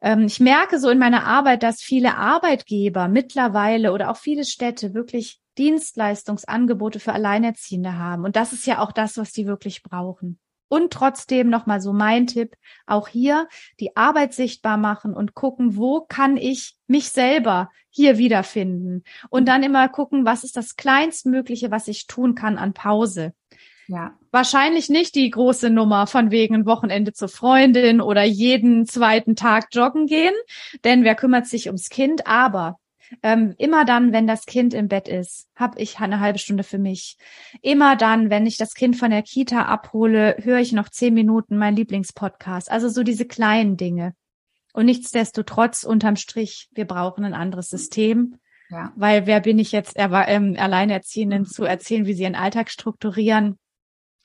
[0.00, 4.94] Ähm, ich merke so in meiner Arbeit, dass viele Arbeitgeber mittlerweile oder auch viele Städte
[4.94, 8.24] wirklich Dienstleistungsangebote für Alleinerziehende haben.
[8.24, 10.38] Und das ist ja auch das, was die wirklich brauchen.
[10.68, 13.48] Und trotzdem nochmal so mein Tipp, auch hier
[13.78, 19.04] die Arbeit sichtbar machen und gucken, wo kann ich mich selber hier wiederfinden?
[19.30, 23.34] Und dann immer gucken, was ist das Kleinstmögliche, was ich tun kann an Pause.
[23.86, 24.14] Ja.
[24.30, 29.68] Wahrscheinlich nicht die große Nummer von wegen ein Wochenende zur Freundin oder jeden zweiten Tag
[29.72, 30.34] joggen gehen,
[30.84, 32.26] denn wer kümmert sich ums Kind?
[32.26, 32.78] Aber
[33.22, 36.78] ähm, immer dann, wenn das Kind im Bett ist, habe ich eine halbe Stunde für
[36.78, 37.16] mich.
[37.62, 41.56] Immer dann, wenn ich das Kind von der Kita abhole, höre ich noch zehn Minuten
[41.56, 42.70] mein Lieblingspodcast.
[42.70, 44.14] Also so diese kleinen Dinge.
[44.72, 48.38] Und nichtsdestotrotz, unterm Strich, wir brauchen ein anderes System.
[48.70, 48.92] Ja.
[48.96, 53.58] Weil wer bin ich jetzt, er ähm, Alleinerziehenden zu erzählen, wie sie ihren Alltag strukturieren?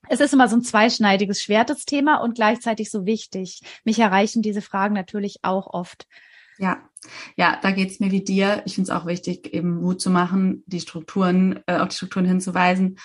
[0.07, 3.61] Es ist immer so ein zweischneidiges Schwert, das Thema, und gleichzeitig so wichtig.
[3.83, 6.07] Mich erreichen diese Fragen natürlich auch oft.
[6.57, 6.77] Ja,
[7.35, 8.61] ja, da geht's mir wie dir.
[8.65, 12.25] Ich finde es auch wichtig, eben Mut zu machen, die Strukturen, äh, auf die Strukturen
[12.25, 12.97] hinzuweisen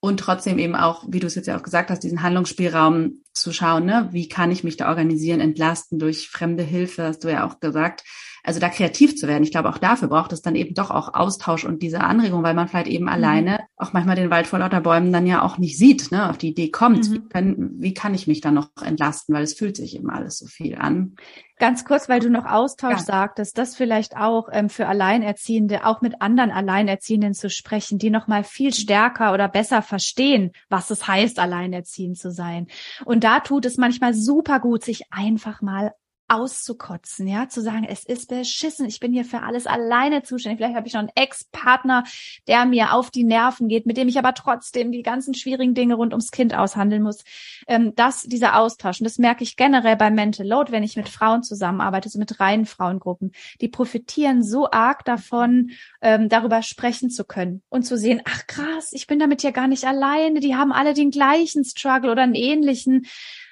[0.00, 3.52] und trotzdem eben auch, wie du es jetzt ja auch gesagt hast, diesen Handlungsspielraum zu
[3.52, 4.08] schauen, ne?
[4.12, 8.02] wie kann ich mich da organisieren, entlasten durch fremde Hilfe, hast du ja auch gesagt.
[8.42, 9.42] Also da kreativ zu werden.
[9.42, 12.54] Ich glaube, auch dafür braucht es dann eben doch auch Austausch und diese Anregung, weil
[12.54, 13.10] man vielleicht eben mhm.
[13.10, 16.28] alleine auch manchmal den Wald vor lauter Bäumen dann ja auch nicht sieht, ne?
[16.28, 17.14] auf die Idee kommt, mhm.
[17.14, 20.38] wie, kann, wie kann ich mich dann noch entlasten, weil es fühlt sich eben alles
[20.38, 21.16] so viel an.
[21.60, 22.98] Ganz kurz, weil du noch Austausch ja.
[23.04, 28.28] sagtest, das vielleicht auch ähm, für Alleinerziehende, auch mit anderen Alleinerziehenden zu sprechen, die noch
[28.28, 32.68] mal viel stärker oder besser verstehen, was es heißt, alleinerziehend zu sein.
[33.04, 35.92] Und da tut es manchmal super gut, sich einfach mal
[36.30, 40.58] auszukotzen, ja, zu sagen, es ist beschissen, ich bin hier für alles alleine zuständig.
[40.58, 42.04] Vielleicht habe ich noch einen Ex-Partner,
[42.46, 45.94] der mir auf die Nerven geht, mit dem ich aber trotzdem die ganzen schwierigen Dinge
[45.94, 47.24] rund ums Kind aushandeln muss.
[47.66, 51.08] Ähm, das, dieser Austausch, und das merke ich generell beim Mental Load, wenn ich mit
[51.08, 57.24] Frauen zusammenarbeite, so mit reinen Frauengruppen, die profitieren so arg davon, ähm, darüber sprechen zu
[57.24, 60.72] können und zu sehen, ach krass, ich bin damit ja gar nicht alleine, die haben
[60.72, 63.06] alle den gleichen Struggle oder einen ähnlichen.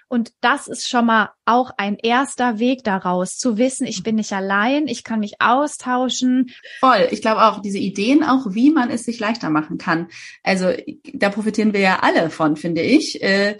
[0.08, 4.32] Und das ist schon mal auch ein erster Weg daraus, zu wissen, ich bin nicht
[4.32, 6.50] allein, ich kann mich austauschen.
[6.78, 7.08] Voll.
[7.10, 10.08] Ich glaube auch, diese Ideen auch, wie man es sich leichter machen kann.
[10.42, 10.72] Also
[11.14, 13.22] da profitieren wir ja alle von, finde ich.
[13.22, 13.56] Äh,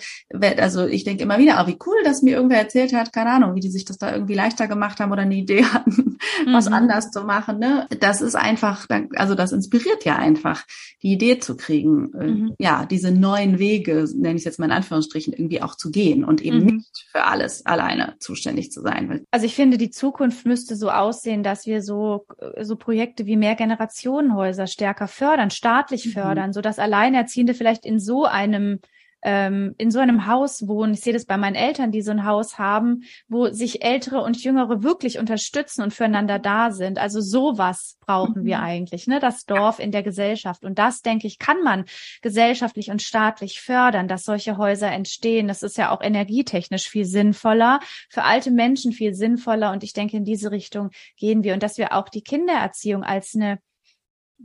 [0.58, 3.54] also ich denke immer wieder, oh, wie cool, dass mir irgendwer erzählt hat, keine Ahnung,
[3.54, 6.52] wie die sich das da irgendwie leichter gemacht haben oder eine Idee hatten, mhm.
[6.52, 7.58] was anders zu machen.
[7.58, 7.86] Ne?
[8.00, 8.86] Das ist einfach,
[9.16, 10.64] also das inspiriert ja einfach,
[11.02, 12.54] die Idee zu kriegen, äh, mhm.
[12.58, 16.24] ja, diese neuen Wege, nenne ich es jetzt mal in Anführungsstrichen, irgendwie auch zu gehen
[16.24, 16.76] und eben mhm.
[16.76, 19.24] nicht für alles alleine zuständig zu sein.
[19.30, 22.26] Also ich finde, die Zukunft müsste so aussehen, dass wir so,
[22.60, 26.10] so Projekte wie Mehrgenerationenhäuser stärker fördern, staatlich mhm.
[26.10, 28.80] fördern, so dass Alleinerziehende vielleicht in so einem
[29.22, 30.94] ähm, in so einem Haus wohnen.
[30.94, 34.42] Ich sehe das bei meinen Eltern, die so ein Haus haben, wo sich Ältere und
[34.42, 36.98] Jüngere wirklich unterstützen und füreinander da sind.
[36.98, 38.44] Also sowas brauchen mhm.
[38.46, 39.18] wir eigentlich, ne?
[39.20, 40.64] Das Dorf in der Gesellschaft.
[40.64, 41.84] Und das, denke ich, kann man
[42.22, 45.48] gesellschaftlich und staatlich fördern, dass solche Häuser entstehen.
[45.48, 49.72] Das ist ja auch energietechnisch viel sinnvoller, für alte Menschen viel sinnvoller.
[49.72, 51.54] Und ich denke, in diese Richtung gehen wir.
[51.54, 53.58] Und dass wir auch die Kindererziehung als eine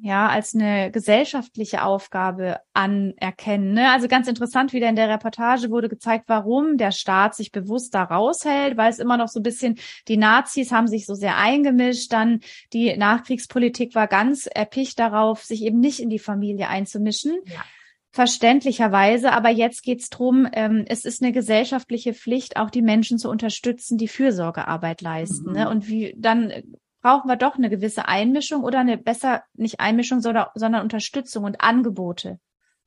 [0.01, 3.73] ja, als eine gesellschaftliche Aufgabe anerkennen.
[3.73, 3.91] Ne?
[3.91, 8.03] Also ganz interessant, wieder in der Reportage wurde gezeigt, warum der Staat sich bewusst da
[8.03, 9.77] raushält, weil es immer noch so ein bisschen,
[10.07, 12.39] die Nazis haben sich so sehr eingemischt, dann
[12.73, 17.37] die Nachkriegspolitik war ganz erpicht darauf, sich eben nicht in die Familie einzumischen.
[17.45, 17.63] Ja.
[18.11, 20.47] Verständlicherweise, aber jetzt geht's drum.
[20.53, 25.45] ähm, es ist eine gesellschaftliche Pflicht, auch die Menschen zu unterstützen, die Fürsorgearbeit leisten.
[25.45, 25.51] Ne?
[25.51, 25.55] Mhm.
[25.55, 25.69] Ne?
[25.69, 26.51] Und wie dann
[27.03, 31.61] brauchen wir doch eine gewisse Einmischung oder eine besser, nicht Einmischung, sondern, sondern Unterstützung und
[31.61, 32.39] Angebote.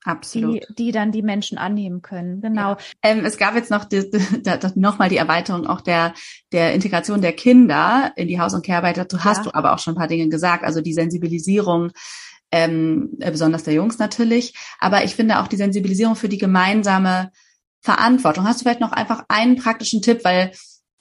[0.04, 0.66] Absolut.
[0.70, 2.40] Die, die dann die Menschen annehmen können.
[2.40, 2.70] Genau.
[2.70, 2.78] Ja.
[3.02, 6.14] Ähm, es gab jetzt noch, die, die, noch mal die Erweiterung auch der,
[6.52, 8.96] der Integration der Kinder in die Haus- und Kehrarbeit.
[8.96, 9.44] Dazu hast ja.
[9.44, 10.64] du aber auch schon ein paar Dinge gesagt.
[10.64, 11.90] Also die Sensibilisierung,
[12.52, 14.54] ähm, besonders der Jungs natürlich.
[14.78, 17.32] Aber ich finde auch die Sensibilisierung für die gemeinsame
[17.80, 18.46] Verantwortung.
[18.46, 20.52] Hast du vielleicht noch einfach einen praktischen Tipp, weil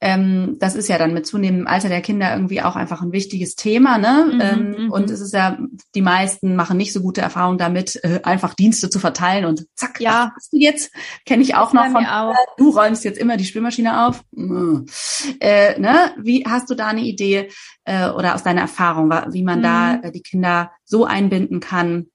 [0.02, 3.56] ähm, das ist ja dann mit zunehmendem Alter der Kinder irgendwie auch einfach ein wichtiges
[3.56, 4.30] Thema, ne?
[4.34, 4.92] Mhm, ähm, mhm.
[4.92, 5.58] und es ist ja,
[5.96, 10.02] die meisten machen nicht so gute Erfahrungen damit, äh, einfach Dienste zu verteilen und zack,
[10.02, 10.32] ja.
[10.36, 10.92] hast du jetzt?
[11.26, 12.36] Kenne ich auch noch von, auch.
[12.58, 14.22] du räumst jetzt immer die Spülmaschine auf.
[15.40, 16.12] Äh, ne?
[16.22, 17.50] Wie hast du da eine Idee
[17.86, 19.64] äh, oder aus deiner Erfahrung, wie man mhm.
[19.64, 22.08] da äh, die Kinder so einbinden kann,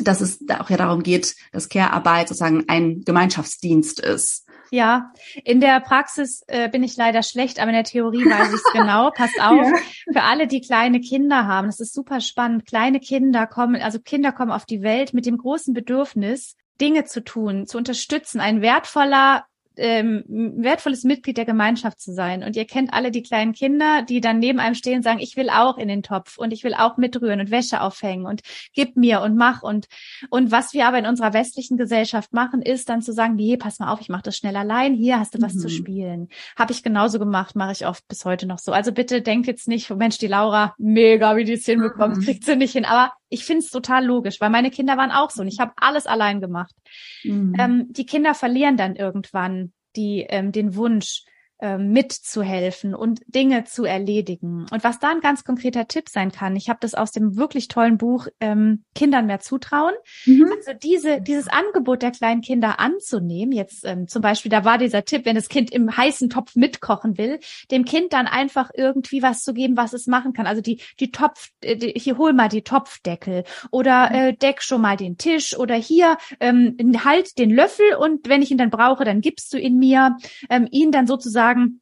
[0.00, 4.46] dass es auch ja darum geht, dass Care-Arbeit sozusagen ein Gemeinschaftsdienst ist?
[4.70, 5.12] Ja,
[5.44, 8.72] in der Praxis äh, bin ich leider schlecht, aber in der Theorie weiß ich es
[8.72, 9.10] genau.
[9.14, 10.12] Passt auf, ja.
[10.12, 12.66] für alle, die kleine Kinder haben, das ist super spannend.
[12.66, 17.22] Kleine Kinder kommen, also Kinder kommen auf die Welt mit dem großen Bedürfnis, Dinge zu
[17.22, 18.40] tun, zu unterstützen.
[18.40, 19.44] Ein wertvoller
[19.80, 22.42] ähm, wertvolles Mitglied der Gemeinschaft zu sein.
[22.42, 25.36] Und ihr kennt alle die kleinen Kinder, die dann neben einem stehen und sagen, ich
[25.36, 28.42] will auch in den Topf und ich will auch mitrühren und Wäsche aufhängen und
[28.74, 29.86] gib mir und mach und
[30.28, 33.78] und was wir aber in unserer westlichen Gesellschaft machen, ist dann zu sagen, nee, pass
[33.78, 34.94] mal auf, ich mache das schnell allein.
[34.94, 35.60] Hier hast du was mhm.
[35.60, 36.28] zu spielen.
[36.56, 38.72] Habe ich genauso gemacht, mache ich oft bis heute noch so.
[38.72, 42.22] Also bitte denkt jetzt nicht, Mensch, die Laura, mega, wie die es hinbekommt, mhm.
[42.22, 42.84] kriegt sie nicht hin.
[42.84, 45.72] Aber ich finde es total logisch, weil meine Kinder waren auch so und ich habe
[45.76, 46.74] alles allein gemacht.
[47.22, 47.54] Mhm.
[47.58, 51.24] Ähm, die Kinder verlieren dann irgendwann die ähm, den Wunsch,
[51.60, 54.66] ähm, mitzuhelfen und Dinge zu erledigen.
[54.70, 57.68] Und was da ein ganz konkreter Tipp sein kann, ich habe das aus dem wirklich
[57.68, 59.94] tollen Buch ähm, Kindern mehr zutrauen.
[60.26, 60.52] Mhm.
[60.56, 65.04] Also diese, dieses Angebot der kleinen Kinder anzunehmen, jetzt ähm, zum Beispiel, da war dieser
[65.04, 67.40] Tipp, wenn das Kind im heißen Topf mitkochen will,
[67.70, 70.46] dem Kind dann einfach irgendwie was zu geben, was es machen kann.
[70.46, 74.14] Also die, die Topf, äh, die, hier hol mal die Topfdeckel oder mhm.
[74.14, 78.50] äh, deck schon mal den Tisch oder hier ähm, halt den Löffel und wenn ich
[78.50, 80.16] ihn dann brauche, dann gibst du ihn mir,
[80.48, 81.80] ähm, ihn dann sozusagen sagen,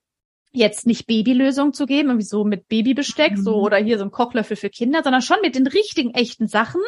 [0.50, 3.42] jetzt nicht Babylösung zu geben, irgendwie so mit Babybesteck, mhm.
[3.42, 6.80] so oder hier so ein Kochlöffel für Kinder, sondern schon mit den richtigen echten Sachen,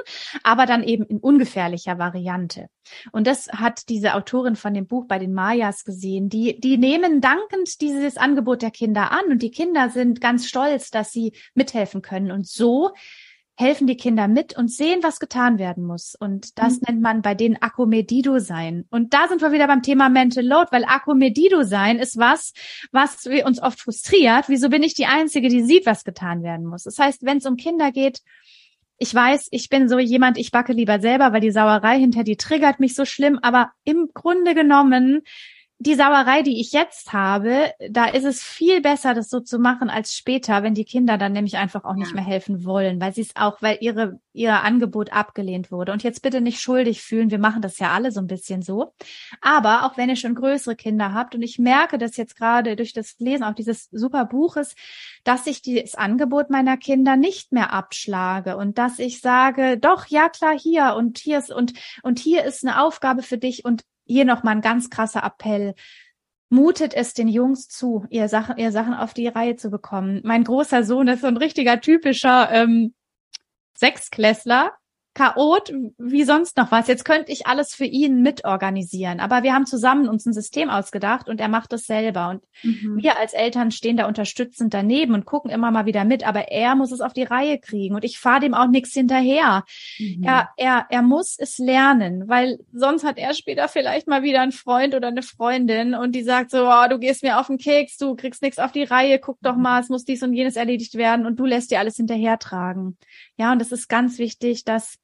[0.42, 2.68] aber dann eben in ungefährlicher Variante.
[3.12, 6.30] Und das hat diese Autorin von dem Buch bei den Mayas gesehen.
[6.30, 10.90] Die, die nehmen dankend dieses Angebot der Kinder an und die Kinder sind ganz stolz,
[10.90, 12.30] dass sie mithelfen können.
[12.30, 12.92] Und so
[13.60, 16.14] helfen die Kinder mit und sehen, was getan werden muss.
[16.18, 16.80] Und das mhm.
[16.86, 18.86] nennt man bei denen Akomedido sein.
[18.90, 22.52] Und da sind wir wieder beim Thema Mental Load, weil Akomedido sein ist was,
[22.90, 24.48] was uns oft frustriert.
[24.48, 26.84] Wieso bin ich die Einzige, die sieht, was getan werden muss?
[26.84, 28.22] Das heißt, wenn es um Kinder geht,
[28.98, 32.36] ich weiß, ich bin so jemand, ich backe lieber selber, weil die Sauerei hinter die
[32.36, 33.38] triggert mich so schlimm.
[33.40, 35.22] Aber im Grunde genommen
[35.82, 39.88] die Sauerei, die ich jetzt habe, da ist es viel besser, das so zu machen
[39.88, 43.22] als später, wenn die Kinder dann nämlich einfach auch nicht mehr helfen wollen, weil sie
[43.22, 45.92] es auch, weil ihre, ihr Angebot abgelehnt wurde.
[45.92, 47.30] Und jetzt bitte nicht schuldig fühlen.
[47.30, 48.92] Wir machen das ja alle so ein bisschen so.
[49.40, 52.92] Aber auch wenn ihr schon größere Kinder habt und ich merke das jetzt gerade durch
[52.92, 54.74] das Lesen auch dieses super Buches,
[55.24, 60.28] dass ich das Angebot meiner Kinder nicht mehr abschlage und dass ich sage, doch, ja
[60.28, 61.72] klar, hier und hier ist und,
[62.02, 65.74] und hier ist eine Aufgabe für dich und hier nochmal ein ganz krasser Appell.
[66.48, 70.20] Mutet es den Jungs zu, ihr Sachen, ihr Sachen auf die Reihe zu bekommen.
[70.24, 72.94] Mein großer Sohn ist so ein richtiger typischer ähm,
[73.76, 74.72] Sechsklässler,
[75.20, 76.88] Chaot wie sonst noch was.
[76.88, 79.20] Jetzt könnte ich alles für ihn mitorganisieren.
[79.20, 82.30] Aber wir haben zusammen uns ein System ausgedacht und er macht es selber.
[82.30, 83.02] Und mhm.
[83.02, 86.26] wir als Eltern stehen da unterstützend daneben und gucken immer mal wieder mit.
[86.26, 89.64] Aber er muss es auf die Reihe kriegen und ich fahre dem auch nichts hinterher.
[89.98, 90.22] Mhm.
[90.24, 94.52] Er, er, er muss es lernen, weil sonst hat er später vielleicht mal wieder einen
[94.52, 97.98] Freund oder eine Freundin und die sagt so, oh, du gehst mir auf den Keks,
[97.98, 99.62] du kriegst nichts auf die Reihe, guck doch mhm.
[99.62, 102.96] mal, es muss dies und jenes erledigt werden und du lässt dir alles hinterher tragen.
[103.36, 104.98] Ja, und es ist ganz wichtig, dass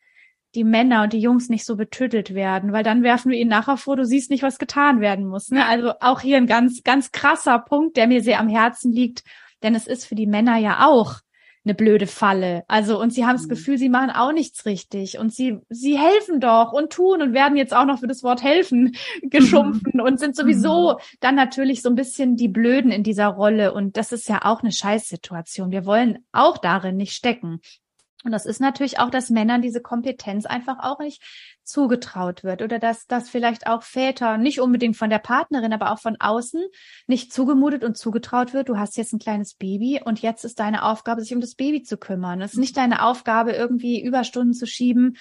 [0.56, 3.76] die Männer und die Jungs nicht so betüttelt werden, weil dann werfen wir ihnen nachher
[3.76, 5.50] vor, du siehst nicht, was getan werden muss.
[5.50, 5.64] Ne?
[5.66, 9.22] Also auch hier ein ganz, ganz krasser Punkt, der mir sehr am Herzen liegt,
[9.62, 11.20] denn es ist für die Männer ja auch
[11.66, 12.64] eine blöde Falle.
[12.68, 13.50] Also, und sie haben das mhm.
[13.50, 17.56] Gefühl, sie machen auch nichts richtig und sie, sie helfen doch und tun und werden
[17.56, 20.00] jetzt auch noch für das Wort helfen geschumpfen mhm.
[20.00, 20.96] und sind sowieso mhm.
[21.20, 24.62] dann natürlich so ein bisschen die Blöden in dieser Rolle und das ist ja auch
[24.62, 25.72] eine Scheißsituation.
[25.72, 27.60] Wir wollen auch darin nicht stecken.
[28.26, 31.22] Und das ist natürlich auch, dass Männern diese Kompetenz einfach auch nicht
[31.62, 36.00] zugetraut wird oder dass das vielleicht auch Väter nicht unbedingt von der Partnerin, aber auch
[36.00, 36.60] von außen
[37.06, 38.68] nicht zugemutet und zugetraut wird.
[38.68, 41.84] Du hast jetzt ein kleines Baby und jetzt ist deine Aufgabe, sich um das Baby
[41.84, 42.42] zu kümmern.
[42.42, 45.16] Es ist nicht deine Aufgabe, irgendwie Überstunden zu schieben,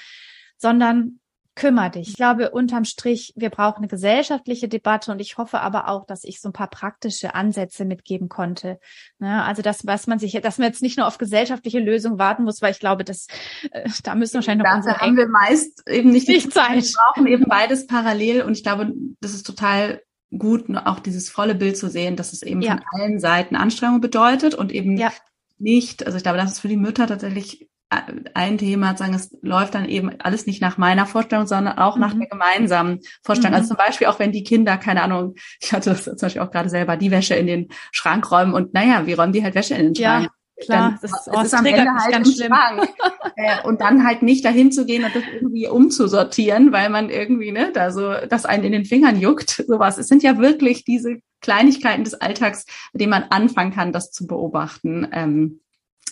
[0.57, 1.19] sondern
[1.55, 2.09] kümmer dich.
[2.09, 6.23] Ich glaube, unterm Strich, wir brauchen eine gesellschaftliche Debatte und ich hoffe aber auch, dass
[6.23, 8.79] ich so ein paar praktische Ansätze mitgeben konnte.
[9.19, 9.43] Ne?
[9.43, 12.61] Also das, was man sich, dass man jetzt nicht nur auf gesellschaftliche Lösungen warten muss,
[12.61, 13.27] weil ich glaube, dass
[13.71, 16.83] äh, da müssen wahrscheinlich noch unsere haben wir meist eben nicht die Zeit.
[16.83, 18.91] Wir brauchen eben beides parallel und ich glaube,
[19.21, 20.01] das ist total
[20.37, 22.73] gut, auch dieses volle Bild zu sehen, dass es eben ja.
[22.73, 25.11] von allen Seiten Anstrengung bedeutet und eben ja.
[25.57, 29.75] nicht, also ich glaube, das ist für die Mütter tatsächlich ein Thema, sagen, es läuft
[29.75, 32.01] dann eben alles nicht nach meiner Vorstellung, sondern auch mhm.
[32.01, 33.51] nach der gemeinsamen Vorstellung.
[33.51, 33.57] Mhm.
[33.57, 36.51] Also zum Beispiel auch wenn die Kinder, keine Ahnung, ich hatte das zum Beispiel auch
[36.51, 39.75] gerade selber, die Wäsche in den Schrank räumen und naja, wie räumen die halt Wäsche
[39.75, 40.25] in den Schrank?
[40.25, 40.31] Ja.
[40.57, 42.53] Klar, dann, das, ist, oh, ist am Ende halt ganz schlimm.
[43.35, 47.51] äh, und dann halt nicht dahin zu gehen und das irgendwie umzusortieren, weil man irgendwie,
[47.51, 49.97] ne, da so, das einen in den Fingern juckt, sowas.
[49.97, 54.27] Es sind ja wirklich diese Kleinigkeiten des Alltags, mit denen man anfangen kann, das zu
[54.27, 55.05] beobachten.
[55.11, 55.59] Ähm,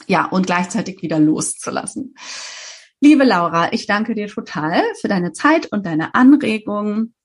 [0.07, 2.15] ja, und gleichzeitig wieder loszulassen.
[2.99, 7.15] Liebe Laura, ich danke dir total für deine Zeit und deine Anregungen.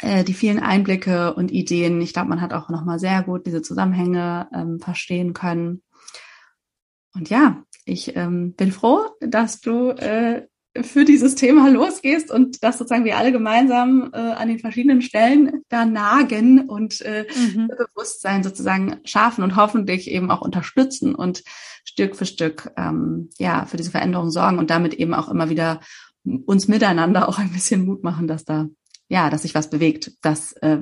[0.00, 2.00] äh, die vielen Einblicke und Ideen.
[2.00, 5.82] Ich glaube, man hat auch nochmal sehr gut diese Zusammenhänge ähm, verstehen können.
[7.14, 10.46] Und ja, ich ähm, bin froh, dass du äh,
[10.82, 15.62] für dieses Thema losgehst und dass sozusagen wir alle gemeinsam äh, an den verschiedenen Stellen
[15.68, 17.68] da nagen und äh, mhm.
[17.68, 21.42] Bewusstsein sozusagen schaffen und hoffentlich eben auch unterstützen und
[21.88, 25.80] Stück für Stück ähm, ja für diese Veränderung sorgen und damit eben auch immer wieder
[26.46, 28.66] uns miteinander auch ein bisschen Mut machen, dass da
[29.08, 30.12] ja, dass sich was bewegt.
[30.20, 30.80] Das äh,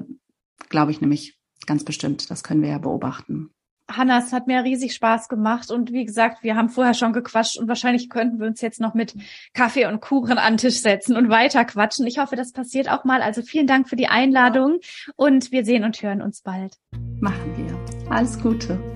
[0.69, 2.29] glaube ich nämlich ganz bestimmt.
[2.31, 3.51] Das können wir ja beobachten.
[3.89, 7.57] Hanna, es hat mir riesig Spaß gemacht und wie gesagt, wir haben vorher schon gequatscht
[7.57, 9.15] und wahrscheinlich könnten wir uns jetzt noch mit
[9.55, 12.05] Kaffee und Kuchen an den Tisch setzen und weiter quatschen.
[12.05, 13.23] Ich hoffe, das passiert auch mal.
[13.23, 14.81] Also vielen Dank für die Einladung
[15.15, 16.79] und wir sehen und hören uns bald.
[17.21, 18.11] Machen wir.
[18.11, 18.96] Alles Gute.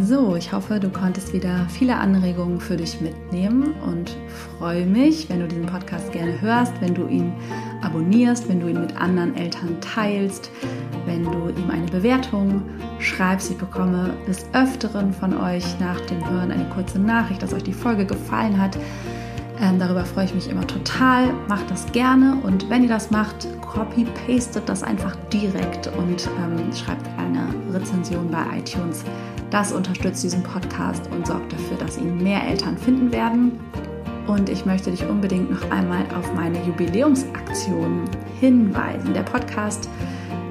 [0.00, 4.16] So, ich hoffe, du konntest wieder viele Anregungen für dich mitnehmen und
[4.56, 7.32] freue mich, wenn du diesen Podcast gerne hörst, wenn du ihn
[7.82, 10.52] abonnierst, wenn du ihn mit anderen Eltern teilst,
[11.04, 12.62] wenn du ihm eine Bewertung
[13.00, 13.50] schreibst.
[13.50, 17.72] Ich bekomme des Öfteren von euch nach dem Hören eine kurze Nachricht, dass euch die
[17.72, 18.78] Folge gefallen hat.
[19.60, 21.32] Ähm, darüber freue ich mich immer total.
[21.48, 27.06] Macht das gerne und wenn ihr das macht, copy-pastet das einfach direkt und ähm, schreibt
[27.18, 29.04] eine Rezension bei iTunes.
[29.50, 33.58] Das unterstützt diesen Podcast und sorgt dafür, dass ihn mehr Eltern finden werden.
[34.28, 38.04] Und ich möchte dich unbedingt noch einmal auf meine Jubiläumsaktion
[38.38, 39.14] hinweisen.
[39.14, 39.88] Der Podcast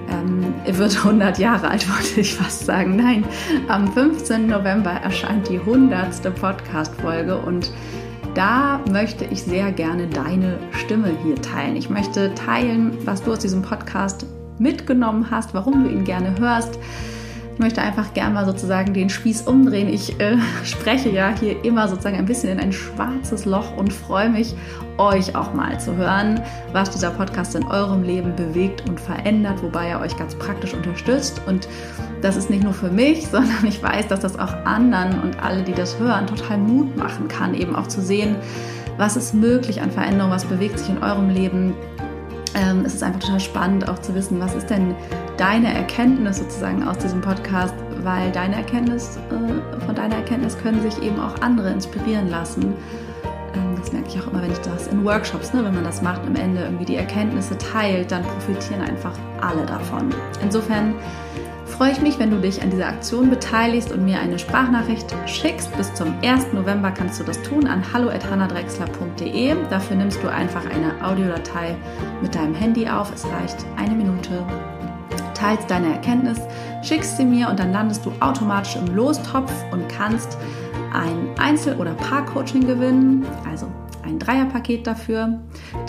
[0.10, 2.95] ähm, wird 100 Jahre alt, wollte ich fast sagen.
[2.95, 3.24] Nein,
[3.68, 4.47] am 15.
[4.47, 6.36] November erscheint die 100.
[6.36, 7.72] Podcast-Folge und
[8.38, 11.75] da möchte ich sehr gerne deine Stimme hier teilen.
[11.75, 14.27] Ich möchte teilen, was du aus diesem Podcast
[14.59, 16.77] mitgenommen hast, warum du ihn gerne hörst
[17.60, 19.88] möchte einfach gerne mal sozusagen den Spieß umdrehen.
[19.88, 24.30] Ich äh, spreche ja hier immer sozusagen ein bisschen in ein schwarzes Loch und freue
[24.30, 24.55] mich,
[24.97, 26.41] euch auch mal zu hören,
[26.74, 31.41] was dieser Podcast in eurem Leben bewegt und verändert, wobei er euch ganz praktisch unterstützt.
[31.45, 31.68] Und
[32.22, 35.64] das ist nicht nur für mich, sondern ich weiß, dass das auch anderen und alle,
[35.64, 38.36] die das hören, total Mut machen kann, eben auch zu sehen,
[38.97, 41.74] was ist möglich an Veränderung, was bewegt sich in eurem Leben.
[42.56, 44.95] Ähm, es ist einfach total spannend auch zu wissen, was ist denn
[45.38, 47.74] deine Erkenntnis sozusagen aus diesem Podcast,
[48.04, 52.74] weil deine Erkenntnis, äh, von deiner Erkenntnis können sich eben auch andere inspirieren lassen.
[53.54, 56.02] Ähm, das merke ich auch immer, wenn ich das in Workshops, ne, wenn man das
[56.02, 60.10] macht, am Ende irgendwie die Erkenntnisse teilt, dann profitieren einfach alle davon.
[60.41, 60.95] Insofern
[61.78, 65.75] freue ich mich, wenn du dich an dieser Aktion beteiligst und mir eine Sprachnachricht schickst.
[65.78, 66.53] Bis zum 1.
[66.53, 69.55] November kannst du das tun an hallo.hannadrexler.de.
[69.69, 71.75] Dafür nimmst du einfach eine Audiodatei
[72.21, 73.13] mit deinem Handy auf.
[73.13, 74.43] Es reicht eine Minute
[75.38, 76.39] teilst deine Erkenntnis,
[76.82, 80.36] schickst sie mir und dann landest du automatisch im Lostopf und kannst
[80.93, 83.67] ein Einzel- oder Paar-Coaching gewinnen, also
[84.08, 85.39] ein Dreierpaket dafür,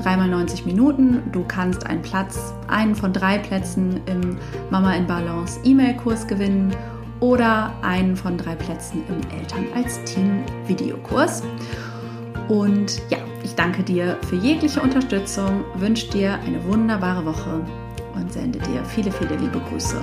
[0.03, 1.23] dreimal 90 Minuten.
[1.33, 4.37] Du kannst einen Platz, einen von drei Plätzen im
[4.71, 6.75] Mama in Balance E-Mail-Kurs gewinnen
[7.21, 11.43] oder einen von drei Plätzen im Eltern als Team Videokurs.
[12.49, 17.61] Und ja, ich danke dir für jegliche Unterstützung, wünsche dir eine wunderbare Woche
[18.15, 19.97] und sende dir viele, viele liebe Grüße.